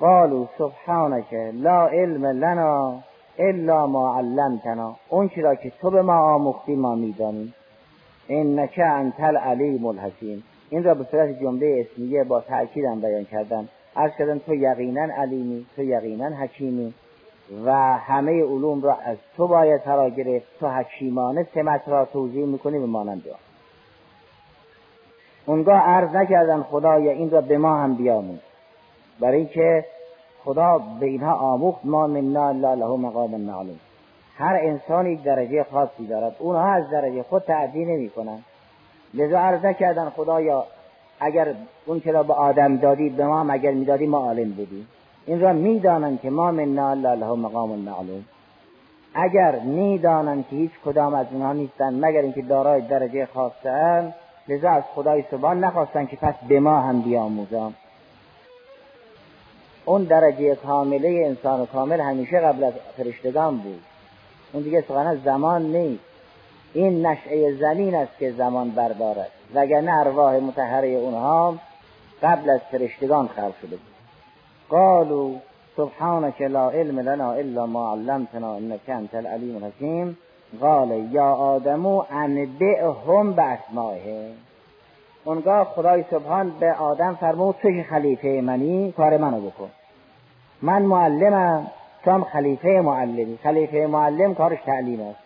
قالوا 0.00 0.46
سبحانك 0.58 1.32
لا 1.54 1.86
علم 1.86 2.26
لنا 2.26 2.98
الا 3.38 3.86
ما 3.86 4.16
علمتنا. 4.16 4.96
اون 5.08 5.28
چرا 5.28 5.54
که 5.54 5.72
تو 5.80 5.90
به 5.90 6.02
ما 6.02 6.34
آموختی 6.34 6.74
ما 6.74 6.94
می‌دانیم. 6.94 7.54
انک 8.28 8.80
انت 8.84 9.20
العلیم 9.20 9.86
الحکیم. 9.86 10.44
این 10.70 10.84
را 10.84 10.94
به 10.94 11.04
صورت 11.04 11.40
جمله 11.40 11.86
اسمیه 11.86 12.24
با 12.24 12.40
تأکیدم 12.40 13.00
بیان 13.00 13.24
کردم. 13.24 13.68
از 13.96 14.10
کردن 14.18 14.38
تو 14.38 14.54
یقینا 14.54 15.08
علیمی 15.16 15.66
تو 15.76 15.82
یقینا 15.82 16.28
حکیمی 16.36 16.94
و 17.64 17.72
همه 17.98 18.42
علوم 18.42 18.82
را 18.82 18.94
از 18.94 19.16
تو 19.36 19.46
باید 19.46 19.80
فرا 19.80 20.08
گرفت. 20.08 20.46
تو 20.60 20.68
حکیمانه 20.68 21.46
سمت 21.54 21.88
را 21.88 22.04
توضیح 22.04 22.46
می‌کنی 22.46 22.78
به 22.78 22.86
مانند 22.86 23.22
اونگاه 25.46 25.80
عرض 25.80 26.14
نکردن 26.14 26.62
خدایا 26.62 27.12
این 27.12 27.30
را 27.30 27.40
به 27.40 27.58
ما 27.58 27.76
هم 27.76 27.94
بیامون. 27.94 28.38
برای 29.20 29.36
اینکه 29.36 29.84
خدا 30.44 30.80
به 31.00 31.06
اینها 31.06 31.32
آموخت 31.34 31.80
ما 31.84 32.06
منا 32.06 32.50
لا 32.50 32.74
له 32.74 32.96
مقام 32.96 33.40
معلوم. 33.40 33.78
هر 34.36 34.58
انسانی 34.62 35.16
درجه 35.16 35.66
خاصی 35.72 36.06
دارد. 36.06 36.36
اونها 36.38 36.72
از 36.72 36.90
درجه 36.90 37.22
خود 37.22 37.42
تعدی 37.42 37.84
نمی 37.84 38.10
کنند 38.10 38.44
لذا 39.14 39.38
عرض 39.38 39.64
نکردن 39.64 40.10
خدایا 40.10 40.64
اگر 41.20 41.54
اون 41.86 42.00
که 42.00 42.12
را 42.12 42.22
به 42.22 42.32
آدم 42.32 42.76
دادی 42.76 43.08
به 43.08 43.26
ما 43.26 43.40
هم 43.40 43.50
اگر 43.50 43.70
می‌دادی 43.70 44.06
ما 44.06 44.18
عالم 44.18 44.50
بودیم. 44.50 44.88
این 45.26 45.40
را 45.40 45.52
می‌دانند 45.52 46.20
که 46.20 46.30
ما 46.30 46.50
من 46.50 46.94
لا 46.94 47.14
له 47.14 47.32
مقام 47.32 47.78
معلوم. 47.78 48.24
اگر 49.14 49.58
می‌دانند 49.58 50.48
که 50.50 50.56
هیچ 50.56 50.70
کدام 50.84 51.14
از 51.14 51.26
اونها 51.32 51.52
نیستند 51.52 52.04
مگر 52.04 52.20
اینکه 52.20 52.42
دارای 52.42 52.80
درجه 52.80 53.26
خاصه 53.26 54.14
لذا 54.48 54.70
از 54.70 54.82
خدای 54.94 55.24
سبحان 55.30 55.64
نخواستن 55.64 56.06
که 56.06 56.16
پس 56.16 56.34
به 56.48 56.60
ما 56.60 56.80
هم 56.80 57.02
بیاموزم 57.02 57.74
اون 59.84 60.04
درجه 60.04 60.54
کامله 60.54 61.22
انسان 61.26 61.66
کامل 61.66 62.00
همیشه 62.00 62.40
قبل 62.40 62.64
از 62.64 62.72
فرشتگان 62.96 63.58
بود. 63.58 63.80
اون 64.52 64.62
دیگه 64.62 64.84
سخن 64.88 65.20
زمان 65.24 65.62
نیست. 65.62 66.04
این 66.74 67.06
نشعه 67.06 67.56
زمین 67.56 67.94
است 67.94 68.18
که 68.18 68.32
زمان 68.32 68.70
بردارد 68.70 69.30
وگرنه 69.54 69.92
ارواح 70.00 70.34
متحره 70.34 70.88
اونها 70.88 71.54
قبل 72.22 72.50
از 72.50 72.60
فرشتگان 72.70 73.28
خلق 73.28 73.54
شده 73.62 73.76
بود. 73.76 73.92
قالوا 74.68 75.34
سبحانك 75.76 76.40
لا 76.40 76.70
علم 76.70 76.98
لنا 77.00 77.32
الا 77.32 77.66
ما 77.66 77.92
علمتنا 77.92 78.54
انك 78.54 78.88
انت 78.88 79.14
العلیم 79.14 79.56
الحکیم 79.56 80.18
قال 80.60 81.08
یا 81.10 81.32
آدمو 81.32 82.04
انبئهم 82.10 83.32
به 83.32 83.42
اسمائهم 83.42 84.32
اونگاه 85.24 85.64
خدای 85.64 86.04
سبحان 86.10 86.50
به 86.60 86.72
آدم 86.72 87.14
فرمود 87.14 87.54
تو 87.62 87.72
که 87.72 87.82
خلیفه 87.82 88.40
منی 88.44 88.92
کار 88.92 89.16
منو 89.16 89.40
بکن. 89.40 89.70
من 90.62 90.82
معلمم 90.82 91.66
تو 92.04 92.10
هم 92.10 92.24
خلیفه 92.24 92.68
معلمی. 92.68 93.38
خلیفه 93.42 93.86
معلم 93.86 94.34
کارش 94.34 94.58
تعلیم 94.66 95.00
است. 95.00 95.18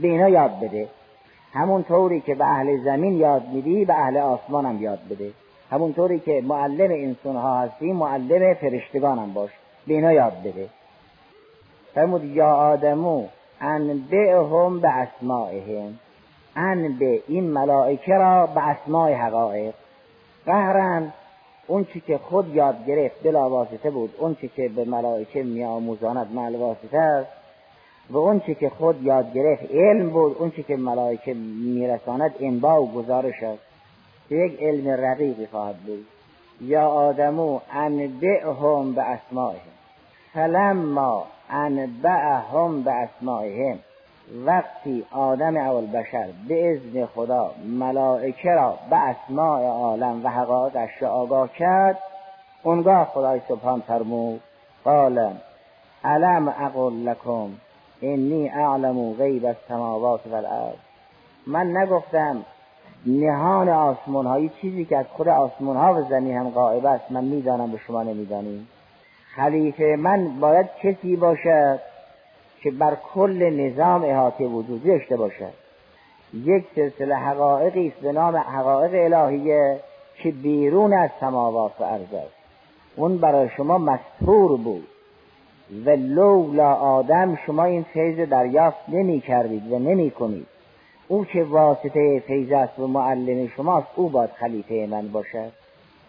به 0.00 0.08
اینا 0.08 0.28
یاد 0.28 0.60
بده. 0.60 0.88
همون 1.52 1.82
طوری 1.82 2.20
که 2.20 2.34
به 2.34 2.44
اهل 2.44 2.84
زمین 2.84 3.16
یاد 3.16 3.48
میدی 3.48 3.84
به 3.84 3.94
اهل 3.94 4.16
آسمان 4.16 4.66
هم 4.66 4.82
یاد 4.82 4.98
بده. 5.10 5.30
همون 5.70 5.92
طوری 5.92 6.18
که 6.18 6.42
معلم 6.46 6.90
انسان 6.90 7.36
ها 7.36 7.60
هستی 7.60 7.92
معلم 7.92 8.54
فرشتگان 8.54 9.18
هم 9.18 9.32
باش. 9.32 9.50
به 9.86 9.94
اینا 9.94 10.12
یاد 10.12 10.42
بده. 10.44 10.68
فرمود 11.94 12.24
یا 12.24 12.54
آدمو 12.54 13.26
انبئهم 13.60 14.80
به 14.80 14.88
اسمائهم 14.88 15.98
به 16.98 17.22
این 17.28 17.50
ملائکه 17.50 18.14
را 18.14 18.46
به 18.46 18.68
اسماع 18.68 19.12
حقایق. 19.12 19.74
قهرن 20.46 21.12
اون 21.66 21.84
چی 21.84 22.00
که 22.00 22.18
خود 22.18 22.54
یاد 22.54 22.86
گرفت 22.86 23.22
بلا 23.22 23.50
واسطه 23.50 23.90
بود 23.90 24.14
اون 24.18 24.34
چی 24.34 24.48
که 24.48 24.68
به 24.68 24.84
ملائکه 24.84 25.42
میآموزاند 25.42 26.34
مل 26.34 26.56
واسطه 26.56 26.98
است. 26.98 27.30
و 28.10 28.16
اون 28.18 28.40
چی 28.40 28.54
که 28.54 28.68
خود 28.68 29.02
یاد 29.02 29.32
گرفت 29.32 29.70
علم 29.74 30.10
بود 30.10 30.36
اون 30.38 30.50
چی 30.50 30.62
که 30.62 30.76
ملائکه 30.76 31.34
میرساند 31.64 32.34
انبا 32.40 32.82
و 32.82 32.92
گزارش 32.92 33.42
است. 33.42 33.62
که 34.28 34.34
یک 34.34 34.62
علم 34.62 34.88
رقیقی 34.88 35.46
خواهد 35.46 35.76
بود. 35.76 36.06
یا 36.60 36.88
آدمو 36.88 37.60
انبعهم 37.72 38.94
به 38.94 39.02
اسمائهم 39.02 39.60
فلما 40.32 41.26
انبعهم 41.50 42.82
به 42.82 42.92
اسمائهم 42.92 43.78
وقتی 44.46 45.04
آدم 45.12 45.56
اول 45.56 45.86
بشر 45.86 46.28
به 46.48 46.70
ازن 46.70 47.06
خدا 47.06 47.50
ملائکه 47.64 48.50
را 48.50 48.78
به 48.90 48.96
اسماع 48.96 49.62
عالم 49.62 50.24
و 50.24 50.28
حقایقش 50.28 50.90
را 51.00 51.08
آگاه 51.10 51.48
کرد 51.52 51.98
اونگاه 52.62 53.04
خدای 53.04 53.40
سبحان 53.48 53.80
فرمود 53.80 54.40
قال 54.84 55.30
علم 56.04 56.48
اقول 56.48 56.92
لکم 56.92 57.48
انی 58.02 58.48
اعلم 58.48 59.12
غیب 59.12 59.46
السماوات 59.46 60.26
والارض. 60.26 60.76
من 61.46 61.76
نگفتم 61.76 62.44
نهان 63.06 63.68
آسمان 63.68 64.26
هایی 64.26 64.50
چیزی 64.60 64.84
که 64.84 64.96
از 64.96 65.06
خود 65.06 65.28
آسمان 65.28 65.76
ها 65.76 65.94
و 65.94 66.02
زمین 66.02 66.36
هم 66.36 66.50
غائب 66.50 66.86
است 66.86 67.12
من 67.12 67.24
می‌دانم 67.24 67.72
به 67.72 67.78
شما 67.78 68.02
نمی‌دانیم 68.02 68.68
خلیفه 69.36 69.96
من 69.98 70.40
باید 70.40 70.66
کسی 70.82 71.16
باشد 71.16 71.80
که 72.62 72.70
بر 72.70 72.96
کل 73.14 73.50
نظام 73.50 74.04
احاطه 74.04 74.44
وجودی 74.44 74.88
داشته 74.88 75.16
باشد. 75.16 75.52
یک 76.34 76.64
سلسله 76.74 77.14
حقایقی 77.14 77.88
است 77.88 77.96
به 77.96 78.12
نام 78.12 78.36
حقایق 78.36 79.14
الهیه 79.14 79.80
که 80.22 80.30
بیرون 80.30 80.92
از 80.92 81.10
سماوات 81.20 81.72
و 81.80 81.84
ارض 81.84 82.14
است. 82.14 82.34
اون 82.96 83.18
برای 83.18 83.48
شما 83.56 83.78
مستور 83.78 84.56
بود 84.56 84.86
و 85.84 85.90
لولا 85.90 86.74
آدم 86.74 87.38
شما 87.46 87.64
این 87.64 87.82
فیض 87.82 88.28
دریافت 88.28 88.88
نمی 88.88 89.20
کردید 89.20 89.72
و 89.72 89.78
نمی 89.78 90.10
کنید. 90.10 90.46
او 91.08 91.24
که 91.24 91.44
واسطه 91.44 92.22
فیض 92.26 92.52
است 92.52 92.78
و 92.78 92.86
معلم 92.86 93.48
شماست 93.48 93.86
او 93.96 94.08
باید 94.08 94.30
خلیفه 94.30 94.86
من 94.90 95.08
باشد. 95.08 95.52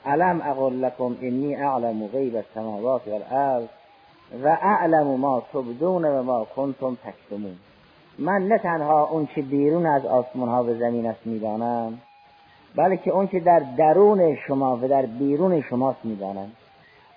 علم 0.05 0.41
اقول 0.41 0.81
لكم 0.81 1.15
انی 1.21 1.55
اعلم 1.55 2.09
غیب 2.13 2.35
السماوات 2.35 3.01
والارض 3.07 3.67
و 4.43 4.47
اعلم 4.47 5.07
ما 5.07 5.41
تبدون 5.53 6.05
و 6.05 6.23
ما 6.23 6.45
کنتم 6.55 6.97
تکتمون 7.05 7.57
من 8.19 8.47
نه 8.47 8.57
تنها 8.57 9.07
اون 9.07 9.25
که 9.35 9.41
بیرون 9.41 9.85
از 9.85 10.05
آسمان 10.05 10.49
ها 10.49 10.63
و 10.63 10.73
زمین 10.73 11.05
است 11.05 11.27
می‌دانم 11.27 12.01
بلکه 12.75 13.11
اون 13.11 13.27
که 13.27 13.39
در 13.39 13.59
درون 13.77 14.35
شما 14.35 14.77
و 14.77 14.87
در 14.87 15.05
بیرون 15.05 15.61
شماست 15.61 15.99
می‌دانم. 16.03 16.51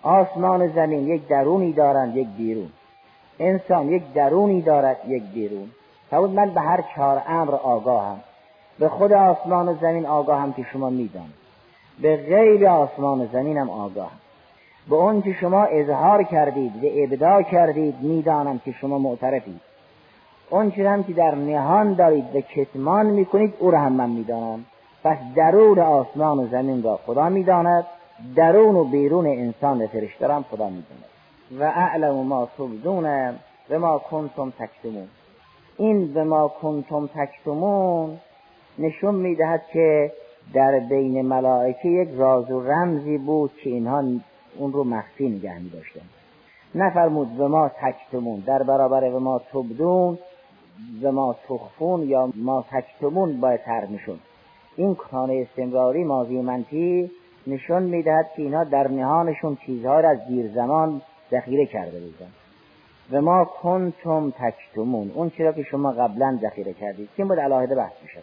آسمان 0.02 0.62
و 0.62 0.68
زمین 0.68 1.08
یک 1.08 1.28
درونی 1.28 1.72
دارند 1.72 2.16
یک 2.16 2.28
بیرون. 2.28 2.70
انسان 3.38 3.88
یک 3.88 4.12
درونی 4.14 4.62
دارد 4.62 4.96
یک 5.08 5.22
بیرون. 5.22 5.70
فرمود 6.10 6.30
من 6.30 6.54
به 6.54 6.60
هر 6.60 6.84
چهار 6.94 7.22
امر 7.26 7.54
آگاهم. 7.54 8.20
به 8.78 8.88
خود 8.88 9.12
آسمان 9.12 9.68
و 9.68 9.74
زمین 9.80 10.06
آگاهم 10.06 10.52
که 10.52 10.66
شما 10.72 10.90
می‌دانید. 10.90 11.43
به 12.02 12.16
غیر 12.16 12.68
آسمان 12.68 13.20
و 13.20 13.26
زمینم 13.32 13.70
آگاهم 13.70 14.18
به 14.88 14.94
اون 14.94 15.22
که 15.22 15.32
شما 15.32 15.64
اظهار 15.64 16.22
کردید 16.22 16.84
و 16.84 16.88
ابدا 17.04 17.42
کردید 17.42 17.94
می‌دانم 18.00 18.60
که 18.64 18.72
شما 18.72 18.98
معترفید. 18.98 19.60
اون 20.50 20.70
چیز 20.70 20.86
هم 20.86 21.04
که 21.04 21.12
در 21.12 21.34
نهان 21.34 21.94
دارید 21.94 22.36
و 22.36 22.40
کتمان 22.40 23.06
می‌کنید 23.06 23.54
او 23.58 23.70
را 23.70 23.78
هم 23.78 23.92
من 23.92 24.10
می‌دانم. 24.10 24.64
پس 25.04 25.16
درون 25.36 25.78
آسمان 25.78 26.38
و 26.38 26.46
زمین 26.46 26.82
را 26.82 27.00
خدا 27.06 27.28
می‌داند 27.28 27.86
درون 28.36 28.76
و 28.76 28.84
بیرون 28.84 29.26
انسان 29.26 29.82
و 29.82 29.86
فرشته 29.86 30.26
را 30.26 30.44
خدا 30.50 30.68
می‌داند. 30.68 31.04
و 31.60 31.62
اعلم 31.64 32.14
ما 32.14 32.48
تبدون 32.58 33.34
و 33.70 33.78
ما 33.78 33.98
کنتم 33.98 34.52
تکتمون. 34.58 35.08
این 35.76 36.12
به 36.12 36.24
ما 36.24 36.48
کنتم 36.48 37.06
تکتمون 37.06 38.18
نشون 38.78 39.14
می‌دهد 39.14 39.62
که 39.72 40.12
در 40.52 40.78
بین 40.78 41.22
ملائکه 41.22 41.88
یک 41.88 42.08
راز 42.16 42.50
و 42.50 42.60
رمزی 42.60 43.18
بود 43.18 43.50
که 43.64 43.70
اینها 43.70 44.04
اون 44.58 44.72
رو 44.72 44.84
مخفی 44.84 45.28
نگه 45.28 45.58
می 45.58 45.70
داشتن 45.70 46.00
نفرمود 46.74 47.36
به 47.36 47.48
ما 47.48 47.68
تکتمون. 47.68 48.42
در 48.46 48.62
برابر 48.62 49.00
به 49.00 49.18
ما 49.18 49.38
تبدون 49.38 50.18
به 51.02 51.10
ما 51.10 51.36
تخفون 51.48 52.02
یا 52.02 52.32
ما 52.36 52.64
تکتمون 52.70 53.40
باید 53.40 53.60
تر 53.60 53.86
میشون 53.86 54.18
این 54.76 54.94
کان 54.94 55.30
استمراری 55.30 56.04
ماضی 56.04 56.40
منفی 56.40 57.10
نشون 57.46 57.82
می‌دهد 57.82 58.30
که 58.36 58.42
اینها 58.42 58.64
در 58.64 58.88
نهانشون 58.88 59.56
چیزها 59.66 60.00
را 60.00 60.10
از 60.10 60.18
دیر 60.28 60.50
زمان 60.54 61.02
ذخیره 61.30 61.66
کرده 61.66 62.00
بودن 62.00 62.30
و 63.12 63.22
ما 63.22 63.44
کنتم 63.44 64.30
تکتمون 64.30 65.10
اون 65.14 65.30
چرا 65.30 65.52
که 65.52 65.62
شما 65.62 65.92
قبلا 65.92 66.38
ذخیره 66.42 66.72
کردید. 66.72 67.08
که 67.16 67.24
بود 67.24 67.40
علاهده 67.40 67.74
بحث 67.74 67.92
میشه 68.02 68.18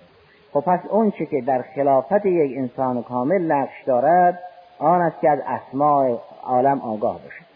خب 0.54 0.60
پس 0.60 0.80
اون 0.90 1.12
چی 1.12 1.26
که 1.26 1.42
در 1.42 1.62
خلافت 1.76 2.26
یک 2.26 2.58
انسان 2.58 3.04
کامل 3.04 3.52
نقش 3.52 3.84
دارد 3.86 4.40
آن 4.80 5.02
است 5.02 5.22
که 5.22 5.30
از 5.30 5.40
اسماع 5.48 6.22
عالم 6.44 6.82
آگاه 6.82 7.14
باشد. 7.14 7.52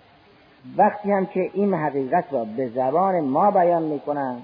وقتی 0.77 1.11
هم 1.11 1.25
که 1.25 1.49
این 1.53 1.73
حقیقت 1.73 2.25
را 2.31 2.45
به 2.57 2.67
زبان 2.67 3.19
ما 3.19 3.51
بیان 3.51 3.83
می‌کنن 3.83 4.37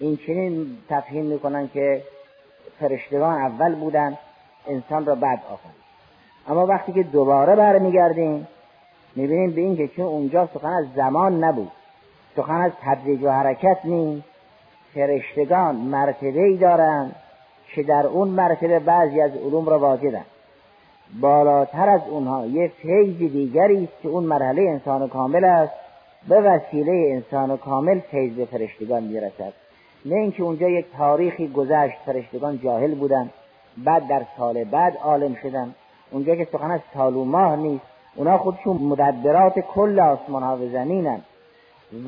این 0.00 0.16
چنین 0.16 0.66
تفهیم 0.88 1.24
می‌کنن 1.24 1.68
که 1.68 2.02
فرشتگان 2.80 3.34
اول 3.34 3.74
بودن 3.74 4.18
انسان 4.68 5.06
را 5.06 5.14
بعد 5.14 5.42
آفرید 5.52 5.88
اما 6.48 6.66
وقتی 6.66 6.92
که 6.92 7.02
دوباره 7.02 7.56
برمیگردیم 7.56 8.48
می‌بینیم 9.16 9.50
به 9.50 9.60
اینکه 9.60 9.88
چون 9.88 10.04
اونجا 10.04 10.48
سخن 10.54 10.68
از 10.68 10.86
زمان 10.96 11.44
نبود 11.44 11.72
سخن 12.36 12.60
از 12.60 12.72
تدریج 12.82 13.22
و 13.22 13.30
حرکت 13.30 13.78
نیست 13.84 14.28
فرشتگان 14.94 15.76
مرتبه 15.76 16.42
ای 16.42 16.56
دارند 16.56 17.16
که 17.74 17.82
در 17.82 18.06
اون 18.06 18.28
مرتبه 18.28 18.78
بعضی 18.78 19.20
از 19.20 19.30
علوم 19.36 19.68
را 19.68 19.78
واجدن. 19.78 20.24
بالاتر 21.20 21.88
از 21.88 22.00
اونها 22.10 22.46
یه 22.46 22.72
فیض 22.82 23.16
دیگری 23.16 23.84
است 23.84 24.02
که 24.02 24.08
اون 24.08 24.24
مرحله 24.24 24.62
انسان 24.62 25.08
کامل 25.08 25.44
است 25.44 25.72
به 26.28 26.40
وسیله 26.40 26.92
انسان 26.92 27.56
کامل 27.56 27.98
فیض 27.98 28.32
به 28.32 28.44
فرشتگان 28.44 29.02
می‌رسد. 29.02 29.52
نه 30.04 30.14
اینکه 30.14 30.42
اونجا 30.42 30.68
یک 30.68 30.86
تاریخی 30.96 31.48
گذشت 31.48 31.96
فرشتگان 32.06 32.58
جاهل 32.58 32.94
بودن 32.94 33.30
بعد 33.76 34.08
در 34.08 34.22
سال 34.36 34.64
بعد 34.64 34.96
عالم 34.96 35.34
شدن. 35.34 35.74
اونجا 36.10 36.34
که 36.34 36.48
سخن 36.52 36.70
از 36.70 36.80
سال 36.94 37.16
و 37.16 37.24
ماه 37.24 37.56
نیست 37.56 37.84
اونا 38.16 38.38
خودشون 38.38 38.76
مدبرات 38.76 39.58
کل 39.58 40.00
آسمان 40.00 40.42
ها 40.42 40.56
و 40.56 40.68
زمینن. 40.68 41.20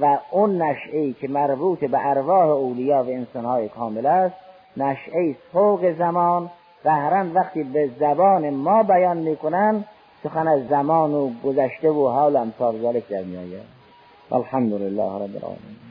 و 0.01 0.19
اون 0.31 0.63
ای 0.93 1.13
که 1.13 1.29
مربوط 1.29 1.85
به 1.85 2.07
ارواح 2.07 2.49
اولیا 2.49 3.05
و 3.05 3.09
انسان 3.09 3.45
های 3.45 3.69
کامل 3.69 4.07
است 4.07 4.35
نشعه 4.77 5.37
فوق 5.53 5.93
زمان. 5.99 6.51
قهرا 6.85 7.27
وقتی 7.35 7.63
به 7.63 7.91
زبان 8.01 8.51
ما 8.51 8.83
بیان 8.83 9.17
می‌کنن 9.17 9.85
سخن 10.23 10.49
از 10.49 10.69
زمان 10.69 11.15
و 11.15 11.31
گذشته 11.45 11.91
و 11.91 12.09
حال 12.09 12.37
امثال 12.37 12.83
ذلك 12.83 13.09
در 13.09 13.23
میآید. 13.23 13.63
رب 15.17 15.37
العالمین. 15.37 15.90